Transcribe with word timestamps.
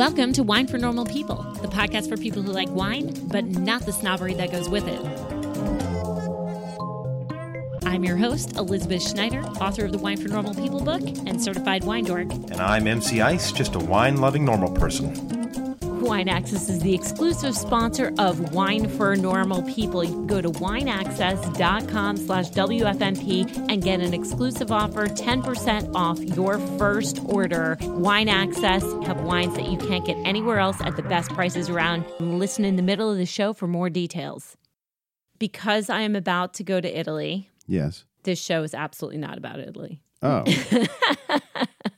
Welcome 0.00 0.32
to 0.32 0.42
Wine 0.42 0.66
for 0.66 0.78
Normal 0.78 1.04
People, 1.04 1.42
the 1.60 1.68
podcast 1.68 2.08
for 2.08 2.16
people 2.16 2.40
who 2.40 2.52
like 2.52 2.70
wine, 2.70 3.12
but 3.28 3.44
not 3.44 3.82
the 3.82 3.92
snobbery 3.92 4.32
that 4.32 4.50
goes 4.50 4.66
with 4.66 4.88
it. 4.88 4.98
I'm 7.84 8.02
your 8.02 8.16
host, 8.16 8.56
Elizabeth 8.56 9.06
Schneider, 9.06 9.42
author 9.60 9.84
of 9.84 9.92
the 9.92 9.98
Wine 9.98 10.16
for 10.16 10.28
Normal 10.28 10.54
People 10.54 10.82
book 10.82 11.02
and 11.02 11.38
certified 11.38 11.84
wine 11.84 12.04
dork. 12.04 12.32
And 12.32 12.62
I'm 12.62 12.86
MC 12.86 13.20
Ice, 13.20 13.52
just 13.52 13.74
a 13.74 13.78
wine 13.78 14.16
loving 14.16 14.42
normal 14.42 14.72
person. 14.72 15.39
Wine 16.10 16.28
Access 16.28 16.68
is 16.68 16.80
the 16.80 16.92
exclusive 16.92 17.56
sponsor 17.56 18.12
of 18.18 18.52
Wine 18.52 18.88
for 18.88 19.14
Normal 19.14 19.62
People. 19.62 20.02
You 20.02 20.10
can 20.10 20.26
go 20.26 20.40
to 20.40 20.48
wineaccess.com 20.50 22.16
slash 22.16 22.50
WFNP 22.50 23.68
and 23.70 23.80
get 23.80 24.00
an 24.00 24.12
exclusive 24.12 24.72
offer, 24.72 25.06
10% 25.06 25.94
off 25.94 26.18
your 26.18 26.58
first 26.78 27.20
order. 27.26 27.78
Wine 27.82 28.28
Access 28.28 28.82
have 29.04 29.20
wines 29.20 29.54
that 29.54 29.70
you 29.70 29.78
can't 29.78 30.04
get 30.04 30.16
anywhere 30.24 30.58
else 30.58 30.80
at 30.80 30.96
the 30.96 31.02
best 31.04 31.30
prices 31.30 31.70
around. 31.70 32.04
Listen 32.18 32.64
in 32.64 32.74
the 32.74 32.82
middle 32.82 33.08
of 33.08 33.16
the 33.16 33.24
show 33.24 33.52
for 33.52 33.68
more 33.68 33.88
details. 33.88 34.56
Because 35.38 35.88
I 35.88 36.00
am 36.00 36.16
about 36.16 36.54
to 36.54 36.64
go 36.64 36.80
to 36.80 36.98
Italy, 36.98 37.48
Yes. 37.68 38.04
this 38.24 38.42
show 38.42 38.64
is 38.64 38.74
absolutely 38.74 39.18
not 39.18 39.38
about 39.38 39.60
Italy. 39.60 40.02
Oh. 40.22 40.42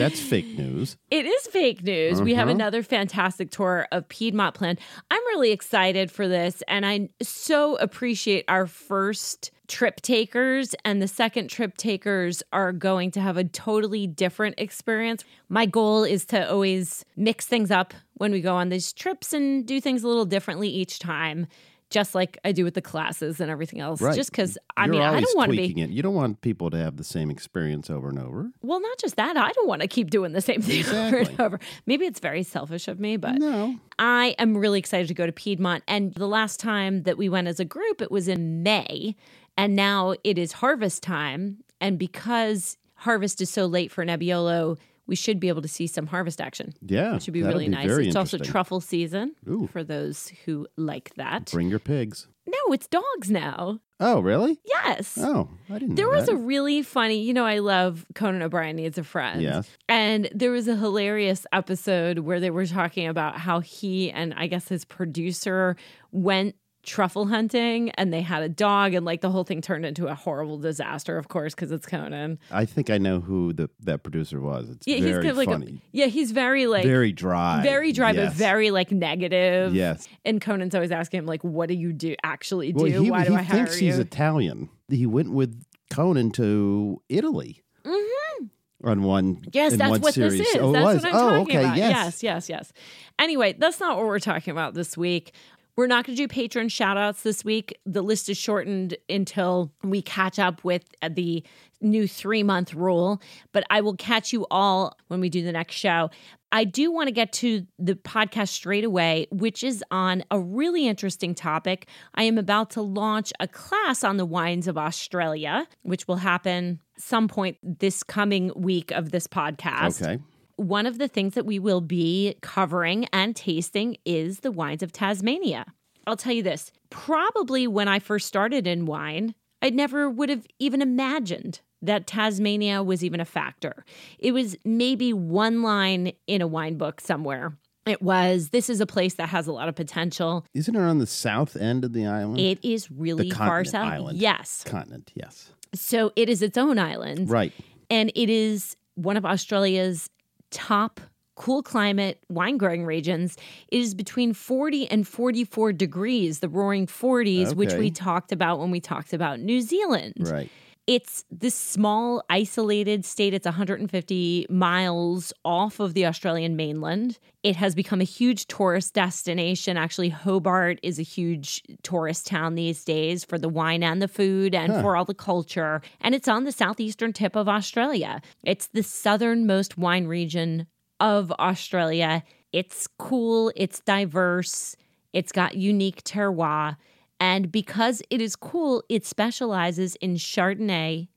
That's 0.00 0.18
fake 0.20 0.56
news. 0.58 0.96
It 1.10 1.26
is 1.26 1.46
fake 1.48 1.82
news. 1.82 2.22
We 2.22 2.34
have 2.34 2.48
Uh-huh. 2.48 2.54
another 2.54 2.82
fantastic 2.82 3.50
tour 3.50 3.86
of 3.92 4.08
Piedmont 4.08 4.54
planned. 4.54 4.80
I'm 5.10 5.20
really 5.28 5.52
excited 5.52 6.10
for 6.10 6.26
this, 6.26 6.62
and 6.68 6.86
I 6.86 7.10
so 7.20 7.76
appreciate 7.76 8.44
our 8.48 8.66
first 8.66 9.50
trip 9.68 10.00
takers 10.00 10.74
and 10.84 11.00
the 11.00 11.06
second 11.06 11.48
trip 11.48 11.76
takers 11.76 12.42
are 12.52 12.72
going 12.72 13.10
to 13.12 13.20
have 13.20 13.36
a 13.36 13.44
totally 13.44 14.06
different 14.06 14.56
experience. 14.58 15.22
My 15.48 15.64
goal 15.66 16.02
is 16.02 16.24
to 16.26 16.50
always 16.50 17.04
mix 17.16 17.46
things 17.46 17.70
up 17.70 17.94
when 18.14 18.32
we 18.32 18.40
go 18.40 18.56
on 18.56 18.70
these 18.70 18.92
trips 18.92 19.32
and 19.32 19.64
do 19.64 19.80
things 19.80 20.02
a 20.02 20.08
little 20.08 20.24
differently 20.24 20.68
each 20.68 20.98
time. 20.98 21.46
Just 21.90 22.14
like 22.14 22.38
I 22.44 22.52
do 22.52 22.62
with 22.64 22.74
the 22.74 22.80
classes 22.80 23.40
and 23.40 23.50
everything 23.50 23.80
else. 23.80 24.00
Right. 24.00 24.14
Just 24.14 24.30
because 24.30 24.56
I 24.76 24.84
You're 24.84 24.92
mean, 24.94 25.02
I 25.02 25.20
don't 25.20 25.36
want 25.36 25.50
to 25.50 25.56
be 25.56 25.80
it. 25.82 25.90
You 25.90 26.02
don't 26.02 26.14
want 26.14 26.40
people 26.40 26.70
to 26.70 26.76
have 26.76 26.96
the 26.96 27.04
same 27.04 27.30
experience 27.30 27.90
over 27.90 28.08
and 28.08 28.18
over. 28.18 28.50
well, 28.62 28.80
not 28.80 28.96
just 28.98 29.16
that. 29.16 29.36
I 29.36 29.50
don't 29.52 29.66
want 29.68 29.82
to 29.82 29.88
keep 29.88 30.08
doing 30.10 30.32
the 30.32 30.40
same 30.40 30.62
thing 30.62 30.86
over 30.94 31.18
and 31.18 31.40
over. 31.40 31.60
Maybe 31.86 32.06
it's 32.06 32.20
very 32.20 32.44
selfish 32.44 32.86
of 32.88 33.00
me, 33.00 33.16
but 33.16 33.36
No. 33.38 33.76
I 33.98 34.36
am 34.38 34.56
really 34.56 34.78
excited 34.78 35.08
to 35.08 35.14
go 35.14 35.26
to 35.26 35.32
Piedmont. 35.32 35.82
And 35.88 36.14
the 36.14 36.28
last 36.28 36.60
time 36.60 37.02
that 37.02 37.18
we 37.18 37.28
went 37.28 37.48
as 37.48 37.58
a 37.60 37.64
group, 37.64 38.00
it 38.00 38.10
was 38.10 38.28
in 38.28 38.62
May. 38.62 39.16
And 39.56 39.74
now 39.74 40.14
it 40.24 40.38
is 40.38 40.52
harvest 40.52 41.02
time. 41.02 41.58
And 41.80 41.98
because 41.98 42.76
harvest 42.94 43.40
is 43.40 43.50
so 43.50 43.66
late 43.66 43.90
for 43.90 44.04
Nebbiolo, 44.04 44.78
we 45.10 45.16
should 45.16 45.40
be 45.40 45.48
able 45.48 45.60
to 45.60 45.68
see 45.68 45.88
some 45.88 46.06
harvest 46.06 46.40
action. 46.40 46.72
Yeah. 46.80 47.14
Which 47.14 47.26
would 47.26 47.34
be 47.34 47.42
really 47.42 47.68
nice. 47.68 47.88
very 47.88 48.06
It's 48.06 48.16
also 48.16 48.38
truffle 48.38 48.80
season 48.80 49.34
Ooh. 49.48 49.68
for 49.70 49.82
those 49.82 50.32
who 50.44 50.68
like 50.76 51.12
that. 51.16 51.50
Bring 51.50 51.68
your 51.68 51.80
pigs. 51.80 52.28
No, 52.46 52.72
it's 52.72 52.86
dogs 52.86 53.28
now. 53.28 53.80
Oh, 53.98 54.20
really? 54.20 54.60
Yes. 54.64 55.18
Oh, 55.20 55.50
I 55.68 55.78
didn't 55.80 55.96
There 55.96 56.08
was 56.08 56.26
that. 56.26 56.32
a 56.32 56.36
really 56.36 56.82
funny, 56.82 57.22
you 57.22 57.34
know, 57.34 57.44
I 57.44 57.58
love 57.58 58.06
Conan 58.14 58.40
O'Brien 58.40 58.76
needs 58.76 58.98
a 58.98 59.04
friend. 59.04 59.42
Yes. 59.42 59.68
And 59.88 60.30
there 60.32 60.52
was 60.52 60.68
a 60.68 60.76
hilarious 60.76 61.44
episode 61.52 62.20
where 62.20 62.38
they 62.40 62.50
were 62.50 62.66
talking 62.66 63.08
about 63.08 63.36
how 63.36 63.60
he 63.60 64.10
and 64.12 64.32
I 64.34 64.46
guess 64.46 64.68
his 64.68 64.84
producer 64.84 65.76
went 66.12 66.54
truffle 66.82 67.26
hunting 67.26 67.90
and 67.90 68.12
they 68.12 68.22
had 68.22 68.42
a 68.42 68.48
dog 68.48 68.94
and 68.94 69.04
like 69.04 69.20
the 69.20 69.30
whole 69.30 69.44
thing 69.44 69.60
turned 69.60 69.84
into 69.84 70.06
a 70.06 70.14
horrible 70.14 70.58
disaster, 70.58 71.18
of 71.18 71.28
course, 71.28 71.54
because 71.54 71.70
it's 71.72 71.86
Conan. 71.86 72.38
I 72.50 72.64
think 72.64 72.90
I 72.90 72.98
know 72.98 73.20
who 73.20 73.52
the 73.52 73.68
that 73.80 74.02
producer 74.02 74.40
was. 74.40 74.70
It's 74.70 74.86
Yeah, 74.86 74.96
he's 74.96 75.04
very 75.04 75.16
kind 75.22 75.30
of 75.30 75.36
like 75.36 75.48
funny. 75.48 75.66
a 75.66 75.80
yeah, 75.92 76.06
he's 76.06 76.30
very 76.30 76.66
like 76.66 76.84
very 76.84 77.12
dry. 77.12 77.62
very 77.62 77.92
dry, 77.92 78.12
but 78.12 78.32
very 78.32 78.70
like 78.70 78.90
negative. 78.90 79.74
Yes. 79.74 80.08
And 80.24 80.40
Conan's 80.40 80.74
always 80.74 80.90
asking 80.90 81.18
him, 81.18 81.26
like, 81.26 81.42
what 81.44 81.68
do 81.68 81.74
you 81.74 81.92
do 81.92 82.14
actually 82.22 82.72
do? 82.72 82.82
Well, 82.82 83.02
he, 83.02 83.10
Why 83.10 83.24
do 83.24 83.32
he 83.32 83.38
I 83.38 83.42
hire 83.42 83.56
thinks 83.58 83.76
he's 83.76 83.96
you? 83.96 84.02
Italian. 84.02 84.70
He 84.88 85.06
went 85.06 85.32
with 85.32 85.62
Conan 85.90 86.30
to 86.32 87.02
Italy. 87.08 87.62
Mm-hmm. 87.84 88.46
On 88.82 89.02
one, 89.02 89.42
Yes, 89.52 89.76
that's 89.76 89.90
one 89.90 90.00
what 90.00 90.14
series. 90.14 90.38
this 90.38 90.48
is. 90.54 90.56
Oh, 90.56 90.72
that's 90.72 91.04
what 91.04 91.14
I'm 91.14 91.14
oh, 91.14 91.30
talking 91.40 91.56
okay. 91.58 91.64
about. 91.66 91.76
Yes. 91.76 92.22
yes, 92.22 92.22
yes, 92.22 92.48
yes. 92.48 92.72
Anyway, 93.18 93.54
that's 93.58 93.78
not 93.78 93.98
what 93.98 94.06
we're 94.06 94.18
talking 94.18 94.52
about 94.52 94.72
this 94.72 94.96
week. 94.96 95.34
We're 95.80 95.86
not 95.86 96.04
going 96.04 96.14
to 96.14 96.26
do 96.26 96.28
Patreon 96.28 96.70
shout 96.70 96.98
outs 96.98 97.22
this 97.22 97.42
week. 97.42 97.74
The 97.86 98.02
list 98.02 98.28
is 98.28 98.36
shortened 98.36 98.98
until 99.08 99.72
we 99.82 100.02
catch 100.02 100.38
up 100.38 100.62
with 100.62 100.84
uh, 101.00 101.08
the 101.10 101.42
new 101.80 102.06
three 102.06 102.42
month 102.42 102.74
rule, 102.74 103.22
but 103.52 103.64
I 103.70 103.80
will 103.80 103.96
catch 103.96 104.30
you 104.30 104.46
all 104.50 104.94
when 105.08 105.20
we 105.20 105.30
do 105.30 105.42
the 105.42 105.52
next 105.52 105.76
show. 105.76 106.10
I 106.52 106.64
do 106.64 106.92
want 106.92 107.06
to 107.06 107.12
get 107.12 107.32
to 107.34 107.66
the 107.78 107.94
podcast 107.94 108.48
straight 108.48 108.84
away, 108.84 109.26
which 109.30 109.64
is 109.64 109.82
on 109.90 110.22
a 110.30 110.38
really 110.38 110.86
interesting 110.86 111.34
topic. 111.34 111.88
I 112.14 112.24
am 112.24 112.36
about 112.36 112.68
to 112.72 112.82
launch 112.82 113.32
a 113.40 113.48
class 113.48 114.04
on 114.04 114.18
the 114.18 114.26
wines 114.26 114.68
of 114.68 114.76
Australia, 114.76 115.66
which 115.80 116.06
will 116.06 116.16
happen 116.16 116.80
some 116.98 117.26
point 117.26 117.56
this 117.62 118.02
coming 118.02 118.52
week 118.54 118.90
of 118.90 119.12
this 119.12 119.26
podcast 119.26 120.02
Okay. 120.02 120.22
One 120.60 120.84
of 120.84 120.98
the 120.98 121.08
things 121.08 121.32
that 121.34 121.46
we 121.46 121.58
will 121.58 121.80
be 121.80 122.34
covering 122.42 123.06
and 123.14 123.34
tasting 123.34 123.96
is 124.04 124.40
the 124.40 124.52
wines 124.52 124.82
of 124.82 124.92
Tasmania. 124.92 125.64
I'll 126.06 126.16
tell 126.18 126.34
you 126.34 126.42
this 126.42 126.70
probably 126.90 127.66
when 127.66 127.88
I 127.88 127.98
first 127.98 128.26
started 128.26 128.66
in 128.66 128.84
wine, 128.84 129.34
I 129.62 129.70
never 129.70 130.10
would 130.10 130.28
have 130.28 130.46
even 130.58 130.82
imagined 130.82 131.60
that 131.80 132.06
Tasmania 132.06 132.82
was 132.82 133.02
even 133.02 133.20
a 133.20 133.24
factor. 133.24 133.86
It 134.18 134.32
was 134.32 134.54
maybe 134.64 135.14
one 135.14 135.62
line 135.62 136.12
in 136.26 136.42
a 136.42 136.46
wine 136.46 136.76
book 136.76 137.00
somewhere. 137.00 137.56
It 137.86 138.02
was, 138.02 138.50
this 138.50 138.68
is 138.68 138.82
a 138.82 138.86
place 138.86 139.14
that 139.14 139.30
has 139.30 139.46
a 139.46 139.52
lot 139.52 139.68
of 139.68 139.74
potential. 139.74 140.44
Isn't 140.52 140.76
it 140.76 140.80
on 140.80 140.98
the 140.98 141.06
south 141.06 141.56
end 141.56 141.86
of 141.86 141.94
the 141.94 142.06
island? 142.06 142.38
It 142.38 142.58
is 142.62 142.90
really 142.90 143.30
far 143.30 143.64
south. 143.64 143.86
island. 143.86 144.18
Yes. 144.18 144.62
Continent, 144.66 145.10
yes. 145.14 145.52
So 145.74 146.12
it 146.16 146.28
is 146.28 146.42
its 146.42 146.58
own 146.58 146.78
island. 146.78 147.30
Right. 147.30 147.54
and 147.88 148.12
it 148.14 148.28
is 148.28 148.76
one 148.96 149.16
of 149.16 149.24
Australia's 149.24 150.10
top 150.50 151.00
cool 151.36 151.62
climate 151.62 152.22
wine 152.28 152.58
growing 152.58 152.84
regions. 152.84 153.36
It 153.68 153.80
is 153.80 153.94
between 153.94 154.34
40 154.34 154.90
and 154.90 155.08
44 155.08 155.72
degrees, 155.72 156.40
the 156.40 156.48
roaring 156.50 156.86
40s, 156.86 157.54
which 157.54 157.72
we 157.74 157.90
talked 157.90 158.30
about 158.30 158.58
when 158.58 158.70
we 158.70 158.78
talked 158.80 159.14
about 159.14 159.40
New 159.40 159.62
Zealand. 159.62 160.14
Right. 160.18 160.50
It's 160.90 161.24
this 161.30 161.54
small, 161.54 162.24
isolated 162.28 163.04
state. 163.04 163.32
It's 163.32 163.44
150 163.44 164.46
miles 164.50 165.32
off 165.44 165.78
of 165.78 165.94
the 165.94 166.04
Australian 166.04 166.56
mainland. 166.56 167.20
It 167.44 167.54
has 167.54 167.76
become 167.76 168.00
a 168.00 168.04
huge 168.04 168.48
tourist 168.48 168.92
destination. 168.92 169.76
Actually, 169.76 170.08
Hobart 170.08 170.80
is 170.82 170.98
a 170.98 171.04
huge 171.04 171.62
tourist 171.84 172.26
town 172.26 172.56
these 172.56 172.82
days 172.82 173.24
for 173.24 173.38
the 173.38 173.48
wine 173.48 173.84
and 173.84 174.02
the 174.02 174.08
food 174.08 174.52
and 174.52 174.82
for 174.82 174.96
all 174.96 175.04
the 175.04 175.14
culture. 175.14 175.80
And 176.00 176.12
it's 176.12 176.26
on 176.26 176.42
the 176.42 176.50
southeastern 176.50 177.12
tip 177.12 177.36
of 177.36 177.48
Australia. 177.48 178.20
It's 178.42 178.66
the 178.66 178.82
southernmost 178.82 179.78
wine 179.78 180.08
region 180.08 180.66
of 180.98 181.30
Australia. 181.38 182.24
It's 182.52 182.88
cool, 182.98 183.52
it's 183.54 183.78
diverse, 183.78 184.74
it's 185.12 185.30
got 185.30 185.54
unique 185.54 186.02
terroir. 186.02 186.78
And 187.20 187.52
because 187.52 188.02
it 188.08 188.20
is 188.20 188.34
cool, 188.34 188.82
it 188.88 189.04
specializes 189.04 189.94
in 189.96 190.14
Chardonnay, 190.14 191.08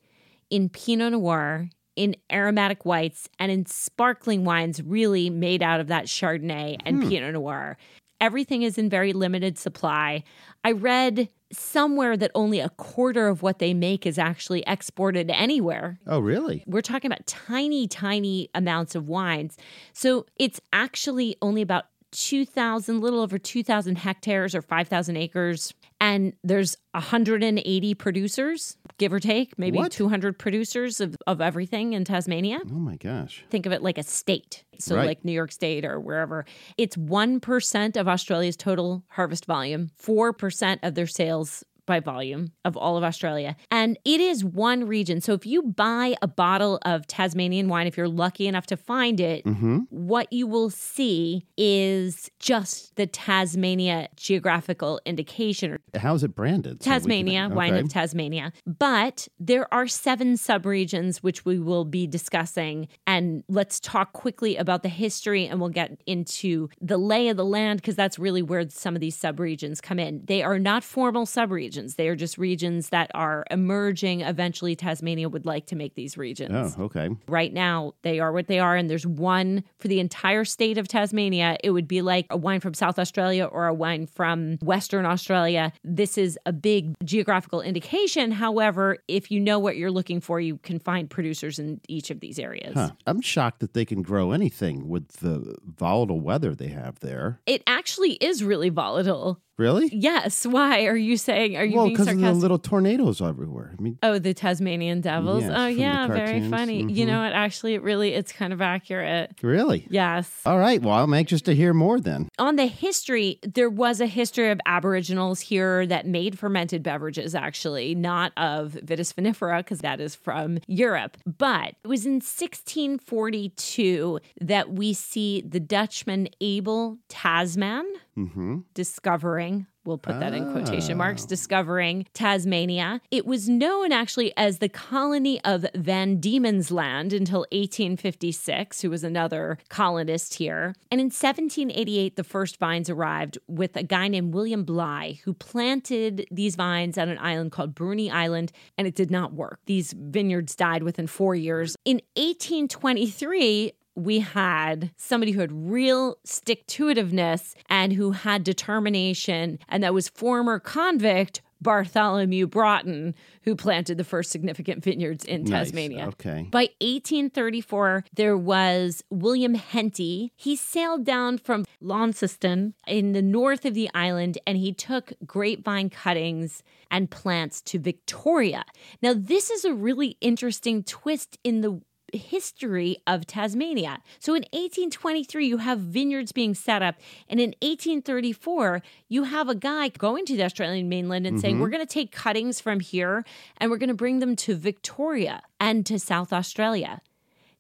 in 0.50 0.70
Pinot 0.70 1.14
Noir, 1.14 1.70
in 1.96 2.16
aromatic 2.32 2.86
whites, 2.86 3.30
and 3.40 3.52
in 3.52 3.66
sparkling 3.66 4.44
wines, 4.44 4.84
really 4.84 5.30
made 5.30 5.64
out 5.64 5.80
of 5.80 5.88
that 5.88 6.06
Chardonnay 6.06 6.78
and 6.86 7.02
hmm. 7.02 7.10
Pinot 7.10 7.34
Noir. 7.34 7.78
Everything 8.20 8.64
is 8.64 8.78
in 8.78 8.90
very 8.90 9.14
limited 9.14 9.58
supply. 9.58 10.24
I 10.64 10.72
read 10.72 11.30
somewhere 11.52 12.18
that 12.18 12.32
only 12.36 12.60
a 12.60 12.70
quarter 12.70 13.28
of 13.28 13.42
what 13.42 13.60
they 13.60 13.74
make 13.74 14.06
is 14.06 14.18
actually 14.18 14.64
exported 14.66 15.30
anywhere. 15.30 16.00
Oh, 16.08 16.20
really? 16.20 16.64
We're 16.66 16.82
talking 16.82 17.12
about 17.12 17.28
tiny, 17.28 17.88
tiny 17.88 18.50
amounts 18.56 18.96
of 18.96 19.08
wines. 19.08 19.58
So 19.94 20.26
it's 20.38 20.60
actually 20.72 21.36
only 21.42 21.62
about 21.62 21.86
2,000, 22.12 23.02
little 23.02 23.20
over 23.20 23.38
2,000 23.38 23.98
hectares 23.98 24.56
or 24.56 24.62
5,000 24.62 25.18
acres. 25.18 25.74
And 26.04 26.34
there's 26.44 26.76
180 26.92 27.94
producers, 27.96 28.76
give 28.98 29.14
or 29.14 29.22
take, 29.22 29.58
maybe 29.58 29.78
What? 29.78 29.94
200 29.94 30.38
producers 30.38 31.00
of, 31.00 31.16
of 31.28 31.40
everything 31.40 31.94
in 31.94 32.04
Tasmania. 32.04 32.60
Oh 32.70 32.74
my 32.74 32.98
gosh. 32.98 33.46
Think 33.50 33.66
of 33.66 33.72
it 33.72 33.82
like 33.82 33.98
a 33.98 34.04
state. 34.04 34.66
So, 34.80 34.98
Right. 34.98 35.06
like 35.06 35.24
New 35.24 35.32
York 35.32 35.54
State 35.54 35.86
or 35.86 36.02
wherever. 36.02 36.44
It's 36.78 36.98
1% 36.98 37.96
of 37.96 38.08
Australia's 38.10 38.58
total 38.58 39.06
harvest 39.12 39.46
volume, 39.46 39.92
4% 39.98 40.80
of 40.84 40.96
their 40.96 41.08
sales 41.08 41.64
by 41.86 42.00
volume 42.00 42.52
of 42.66 42.78
all 42.78 42.98
of 42.98 43.04
Australia. 43.04 43.56
And 43.72 43.98
it 44.06 44.20
is 44.22 44.44
one 44.44 44.86
region. 44.88 45.22
So 45.22 45.34
if 45.34 45.46
you 45.46 45.62
buy 45.64 46.16
a 46.22 46.28
bottle 46.28 46.80
of 46.86 47.06
Tasmanian 47.08 47.68
wine, 47.68 47.88
if 47.88 47.98
you're 47.98 48.08
lucky 48.08 48.48
enough 48.48 48.66
to 48.68 48.78
find 48.78 49.20
it, 49.20 49.44
Mm-hmm. 49.46 49.80
what 49.90 50.32
you 50.32 50.48
will 50.48 50.70
see 50.70 51.46
is 51.58 52.30
just 52.40 52.96
the 52.96 53.06
Tasmania 53.08 54.08
geographical 54.16 55.00
indication 55.06 55.78
How's 55.98 56.24
it 56.24 56.36
branded? 56.36 56.82
So 56.84 56.90
can- 56.90 57.00
Tasmania, 57.00 57.50
wine 57.52 57.76
of 57.76 57.90
Tasmania. 57.90 58.54
But 58.66 59.28
there 59.40 59.72
are 59.74 59.88
seven 59.88 60.34
subregions 60.36 61.18
which 61.18 61.46
we 61.46 61.60
will 61.60 61.86
be 61.86 62.08
discussing. 62.08 62.88
And 63.06 63.44
let's 63.48 63.80
talk 63.80 64.14
quickly 64.14 64.56
about 64.56 64.84
the 64.84 64.90
history 64.90 65.46
and 65.48 65.60
we'll 65.60 65.70
get 65.70 66.02
into 66.06 66.70
the 66.82 66.98
lay 66.98 67.28
of 67.28 67.38
the 67.38 67.46
land 67.46 67.82
because 67.82 67.96
that's 67.96 68.18
really 68.18 68.42
where 68.42 68.68
some 68.70 68.96
of 68.96 69.02
these 69.02 69.18
subregions 69.20 69.82
come 69.82 70.00
in. 70.00 70.22
They 70.26 70.42
are 70.44 70.60
not 70.60 70.84
formal 70.84 71.26
subregions, 71.26 71.73
they 71.96 72.08
are 72.08 72.16
just 72.16 72.38
regions 72.38 72.90
that 72.90 73.12
are 73.14 73.46
emerging. 73.52 74.22
Eventually, 74.22 74.76
Tasmania 74.76 75.30
would 75.30 75.46
like 75.46 75.66
to 75.68 75.76
make 75.76 75.96
these 75.96 76.18
regions. 76.18 76.76
Oh, 76.78 76.84
okay. 76.84 77.10
Right 77.28 77.54
now, 77.54 77.94
they 78.04 78.20
are 78.20 78.32
what 78.32 78.48
they 78.48 78.60
are, 78.60 78.76
and 78.76 78.90
there's 78.90 79.06
one 79.06 79.64
for 79.80 79.88
the 79.88 80.00
entire 80.00 80.46
state 80.46 80.78
of 80.78 80.88
Tasmania. 80.88 81.58
It 81.64 81.72
would 81.72 81.88
be 81.88 82.02
like 82.02 82.28
a 82.30 82.38
wine 82.38 82.60
from 82.60 82.74
South 82.74 83.00
Australia 83.00 83.46
or 83.46 83.68
a 83.68 83.74
wine 83.74 84.08
from 84.08 84.58
Western 84.62 85.06
Australia. 85.06 85.74
This 85.84 86.18
is 86.18 86.38
a 86.46 86.54
big 86.54 86.96
geographical 87.04 87.62
indication. 87.62 88.32
However, 88.32 88.98
if 89.08 89.32
you 89.32 89.40
know 89.40 89.60
what 89.60 89.78
you're 89.78 89.92
looking 89.92 90.22
for, 90.22 90.40
you 90.40 90.58
can 90.58 90.80
find 90.80 91.10
producers 91.10 91.60
in 91.60 91.82
each 91.88 92.12
of 92.12 92.20
these 92.20 92.40
areas. 92.40 92.74
Huh. 92.74 92.92
I'm 93.08 93.22
shocked 93.22 93.60
that 93.60 93.74
they 93.74 93.86
can 93.86 94.02
grow 94.02 94.32
anything 94.32 94.88
with 94.88 95.08
the 95.18 95.56
volatile 95.66 96.20
weather 96.20 96.56
they 96.56 96.68
have 96.68 97.00
there. 97.00 97.40
It 97.46 97.64
actually 97.68 98.14
is 98.14 98.44
really 98.44 98.70
volatile. 98.70 99.40
Really? 99.58 99.90
Yes. 99.94 100.46
Why 100.48 100.86
are 100.86 100.96
you 100.98 101.16
saying? 101.16 101.56
Are 101.58 101.64
you 101.64 101.76
well, 101.76 101.86
being 101.86 101.94
because 101.96 102.08
of 102.08 102.16
the 102.16 102.22
sarcastic? 102.22 102.42
little 102.42 102.58
tornadoes 102.58 103.22
everywhere. 103.22 103.76
I 103.78 103.82
mean, 103.82 104.00
Oh, 104.02 104.18
the 104.18 104.34
Tasmanian 104.34 105.02
devils. 105.02 105.44
Yes, 105.44 105.52
oh, 105.52 105.56
from 105.68 105.74
the 105.76 105.80
yeah, 105.82 106.08
very 106.08 106.18
cartoons. 106.32 106.50
funny. 106.50 106.78
You 106.92 107.06
Mhm. 107.06 107.08
know 107.08 107.22
what? 107.22 107.34
Actually, 107.34 107.74
it 107.76 107.84
really 107.84 108.14
it's 108.14 108.32
kind 108.32 108.52
of 108.52 108.62
accurate. 108.62 109.32
really? 109.44 109.86
Yes. 109.92 110.32
All 110.46 110.58
right. 110.58 110.82
Well, 110.82 110.96
I'm 110.96 111.14
anxious 111.14 111.42
to 111.44 111.54
hear 111.56 111.74
more 111.74 112.00
then. 112.00 112.30
on 112.40 112.56
the 112.56 112.66
history, 112.66 113.40
there 113.44 113.70
was 113.70 114.02
a 114.02 114.08
history 114.08 114.50
of 114.50 114.60
Aboriginals 114.66 115.42
here 115.42 115.86
that 115.86 116.08
made 116.08 116.38
fermented 116.40 116.82
beverages, 116.82 117.36
actually, 117.36 117.94
not 117.96 118.32
of 118.38 118.74
Vitis 118.84 119.14
vinifera, 119.14 119.60
because 119.60 119.80
that 119.80 120.02
is 120.02 120.16
from 120.16 120.58
Europe. 120.68 121.16
But 121.38 121.76
it 121.84 121.88
was 121.88 122.06
in 122.08 122.22
1642 122.22 124.20
that 124.42 124.72
we 124.74 124.94
see 124.94 125.42
the 125.42 125.60
Dutchman 125.60 126.28
Abel 126.42 126.98
Tasman 127.08 127.86
Mm-hmm. 128.18 128.60
discovering. 128.74 129.66
We'll 129.86 129.98
put 129.98 130.18
that 130.22 130.34
in 130.34 130.50
quotation 130.54 130.96
marks, 130.98 131.26
Oh. 131.26 131.28
discovering 131.28 132.06
Tasmania. 132.14 133.02
It 133.12 133.26
was 133.26 133.50
known 133.50 133.92
actually 133.92 134.32
as 134.38 134.60
the 134.60 134.70
colony 134.70 135.44
of 135.44 135.66
Van 135.76 136.22
Diemen's 136.22 136.72
Land 136.72 137.12
until 137.12 137.40
1856, 137.52 138.82
who 138.82 138.90
was 138.90 139.04
another 139.04 139.58
colonist 139.68 140.36
here. 140.36 140.74
And 140.90 141.02
in 141.02 141.08
1788, 141.08 142.16
the 142.16 142.24
first 142.24 142.60
vines 142.60 142.90
arrived 142.90 143.38
with 143.48 143.76
a 143.76 143.84
guy 143.84 144.08
named 144.08 144.34
William 144.34 144.64
Bligh, 144.64 145.20
who 145.26 145.34
planted 145.34 146.28
these 146.32 146.56
vines 146.56 146.98
on 146.98 147.10
an 147.10 147.18
island 147.18 147.52
called 147.52 147.76
Bruny 147.76 148.10
Island, 148.10 148.54
and 148.78 148.88
it 148.88 148.96
did 148.96 149.12
not 149.12 149.34
work. 149.34 149.60
These 149.66 149.94
vineyards 149.98 150.56
died 150.56 150.84
within 150.84 151.08
four 151.08 151.36
years. 151.36 151.76
In 151.84 152.00
1823, 152.16 153.74
we 153.96 154.20
had 154.20 154.92
somebody 154.98 155.32
who 155.32 155.40
had 155.42 155.52
real 155.52 156.18
stick 156.24 156.66
to 156.68 156.86
itiveness 156.86 157.56
and 157.70 157.94
who 157.94 158.12
had 158.12 158.44
determination, 158.44 159.60
and 159.70 159.84
that 159.84 159.94
was 159.94 160.08
former 160.10 160.60
convict 160.60 161.42
Bartholomew 161.64 162.46
Broughton, 162.46 163.16
who 163.44 163.56
planted 163.56 163.98
the 163.98 164.04
first 164.04 164.30
significant 164.32 164.84
vineyards 164.84 165.24
in 165.24 165.44
Nice. 165.46 165.68
Tasmania. 165.68 166.08
Okay. 166.10 166.48
By 166.52 166.70
1834, 166.82 168.04
there 168.14 168.38
was 168.38 169.04
William 169.10 169.56
Henty. 169.56 170.34
He 170.36 170.56
sailed 170.56 171.06
down 171.06 171.38
from 171.38 171.66
Launceston 171.80 172.74
in 172.86 173.14
the 173.14 173.22
north 173.22 173.66
of 173.66 173.74
the 173.74 173.90
island 173.94 174.38
and 174.46 174.58
he 174.58 174.74
took 174.74 175.14
grapevine 175.26 175.90
cuttings 175.90 176.64
and 176.92 177.10
plants 177.10 177.62
to 177.62 177.80
Victoria. 177.80 178.66
Now, 179.02 179.14
this 179.16 179.50
is 179.50 179.66
a 179.66 179.74
really 179.74 180.18
interesting 180.20 180.84
twist 180.84 181.40
in 181.44 181.62
the 181.62 181.82
history 182.14 182.98
of 183.06 183.26
Tasmania. 183.26 184.00
So 184.20 184.34
in 184.34 184.44
1823, 184.52 185.48
you 185.48 185.58
have 185.58 185.80
vineyards 185.80 186.32
being 186.32 186.54
set 186.54 186.82
up. 186.82 186.96
And 187.30 187.40
in 187.40 187.50
1834, 187.62 188.82
you 189.10 189.24
have 189.24 189.50
a 189.50 189.56
guy 189.56 189.90
going 189.90 190.26
to 190.26 190.38
the 190.38 190.44
Australian 190.44 190.90
mainland 190.90 191.26
and 191.26 191.40
saying, 191.40 191.56
mm-hmm. 191.56 191.64
We're 191.64 191.70
going 191.70 191.86
to 191.86 191.94
take 191.94 192.12
cuttings 192.12 192.60
from 192.60 192.80
here 192.80 193.24
and 193.58 193.72
we're 193.72 193.78
going 193.78 193.90
to 193.90 193.96
bring 193.96 194.20
them 194.20 194.36
to 194.38 194.56
Victoria 194.56 195.42
and 195.60 195.86
to 195.86 196.00
South 196.00 196.34
Australia. 196.34 197.02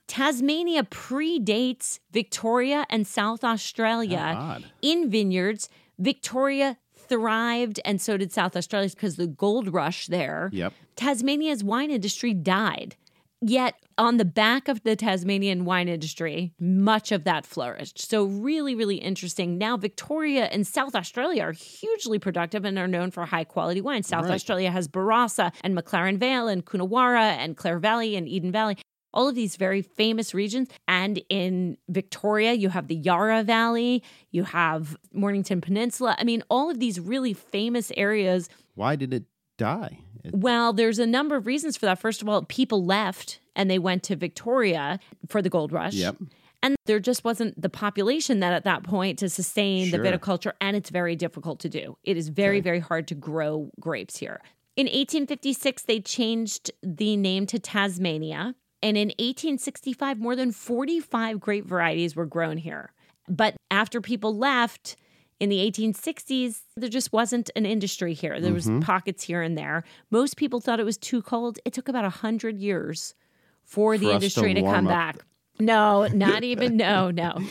Tasmania 0.07 0.83
predates 0.83 1.99
Victoria 2.11 2.85
and 2.89 3.07
South 3.07 3.43
Australia 3.43 4.61
in 4.81 5.09
vineyards. 5.09 5.69
Victoria 5.97 6.77
thrived, 6.95 7.79
and 7.85 8.01
so 8.01 8.17
did 8.17 8.31
South 8.31 8.55
Australia 8.55 8.89
because 8.89 9.15
the 9.15 9.27
gold 9.27 9.73
rush 9.73 10.07
there. 10.07 10.49
Yep. 10.51 10.73
Tasmania's 10.95 11.63
wine 11.63 11.91
industry 11.91 12.33
died. 12.33 12.95
Yet, 13.45 13.75
on 13.97 14.17
the 14.17 14.25
back 14.25 14.69
of 14.69 14.83
the 14.83 14.95
Tasmanian 14.95 15.65
wine 15.65 15.89
industry, 15.89 16.53
much 16.59 17.11
of 17.11 17.25
that 17.25 17.45
flourished. 17.45 18.09
So, 18.09 18.23
really, 18.23 18.73
really 18.73 18.95
interesting. 18.95 19.57
Now, 19.57 19.75
Victoria 19.75 20.45
and 20.45 20.65
South 20.65 20.95
Australia 20.95 21.43
are 21.43 21.51
hugely 21.51 22.19
productive 22.19 22.63
and 22.63 22.79
are 22.79 22.87
known 22.87 23.11
for 23.11 23.25
high 23.25 23.43
quality 23.43 23.81
wine. 23.81 24.03
South 24.03 24.25
Right. 24.25 24.33
Australia 24.33 24.71
has 24.71 24.87
Barossa 24.87 25.53
and 25.61 25.77
McLaren 25.77 26.17
Vale 26.17 26.47
and 26.47 26.65
Coonawarra 26.65 27.35
and 27.37 27.57
Clare 27.57 27.79
Valley 27.79 28.15
and 28.15 28.29
Eden 28.29 28.51
Valley. 28.51 28.77
All 29.13 29.27
of 29.27 29.35
these 29.35 29.57
very 29.57 29.81
famous 29.81 30.33
regions. 30.33 30.69
And 30.87 31.21
in 31.29 31.77
Victoria, 31.89 32.53
you 32.53 32.69
have 32.69 32.87
the 32.87 32.95
Yarra 32.95 33.43
Valley, 33.43 34.03
you 34.31 34.45
have 34.45 34.95
Mornington 35.11 35.59
Peninsula. 35.59 36.15
I 36.17 36.23
mean, 36.23 36.43
all 36.49 36.71
of 36.71 36.79
these 36.79 36.99
really 36.99 37.33
famous 37.33 37.91
areas 37.97 38.49
Why 38.75 38.95
did 38.95 39.13
it 39.13 39.25
die? 39.57 39.99
It- 40.23 40.33
well, 40.35 40.73
there's 40.73 40.99
a 40.99 41.07
number 41.07 41.35
of 41.35 41.45
reasons 41.47 41.77
for 41.77 41.85
that. 41.85 41.99
First 41.99 42.21
of 42.21 42.29
all, 42.29 42.43
people 42.43 42.85
left 42.85 43.39
and 43.55 43.69
they 43.69 43.79
went 43.79 44.03
to 44.03 44.15
Victoria 44.15 44.99
for 45.27 45.41
the 45.41 45.49
gold 45.49 45.71
rush. 45.71 45.93
Yep. 45.93 46.17
And 46.61 46.75
there 46.85 46.99
just 46.99 47.25
wasn't 47.25 47.61
the 47.61 47.69
population 47.69 48.39
that 48.39 48.53
at 48.53 48.63
that 48.63 48.83
point 48.83 49.19
to 49.19 49.29
sustain 49.29 49.87
Sure. 49.89 50.01
the 50.01 50.09
viticulture, 50.09 50.53
and 50.61 50.77
it's 50.77 50.89
very 50.89 51.15
difficult 51.15 51.59
to 51.59 51.69
do. 51.69 51.97
It 52.05 52.15
is 52.15 52.29
very, 52.29 52.61
very 52.61 52.79
hard 52.79 53.07
to 53.09 53.15
grow 53.15 53.69
grapes 53.81 54.17
here. 54.17 54.39
In 54.77 54.87
1856, 54.87 55.83
they 55.83 55.99
changed 55.99 56.71
the 56.81 57.17
name 57.17 57.45
to 57.47 57.59
Tasmania. 57.59 58.55
And 58.81 58.97
in 58.97 59.09
1865, 59.19 60.19
more 60.19 60.35
than 60.35 60.51
45 60.51 61.39
grape 61.39 61.65
varieties 61.65 62.15
were 62.15 62.25
grown 62.25 62.57
here. 62.57 62.91
But 63.29 63.55
after 63.71 64.01
people 64.01 64.35
left, 64.35 64.95
in 65.43 65.49
the 65.49 65.59
1860s, 65.59 66.61
there 66.77 66.87
just 66.87 67.11
wasn't 67.11 67.49
an 67.57 67.65
industry 67.65 68.13
here. 68.13 68.39
There 68.39 68.53
was 68.53 68.65
mm-hmm. 68.65 68.79
pockets 68.79 69.23
here 69.23 69.41
and 69.41 69.57
there. 69.57 69.83
Most 70.09 70.37
people 70.37 70.61
thought 70.61 70.79
it 70.79 70.85
was 70.85 70.97
too 70.97 71.21
cold. 71.21 71.59
It 71.65 71.73
took 71.73 71.89
about 71.89 72.03
100 72.03 72.57
years 72.59 73.13
for, 73.65 73.97
the 73.97 74.05
For 74.05 74.09
to 74.11 74.15
industry 74.15 74.53
to, 74.53 74.61
warm 74.61 74.75
come 74.75 74.87
up. 74.87 74.93
back. 74.93 75.25
No, 75.59 76.07
not 76.07 76.45
even 76.45 76.77
no, 76.77 77.11
no. 77.11 77.33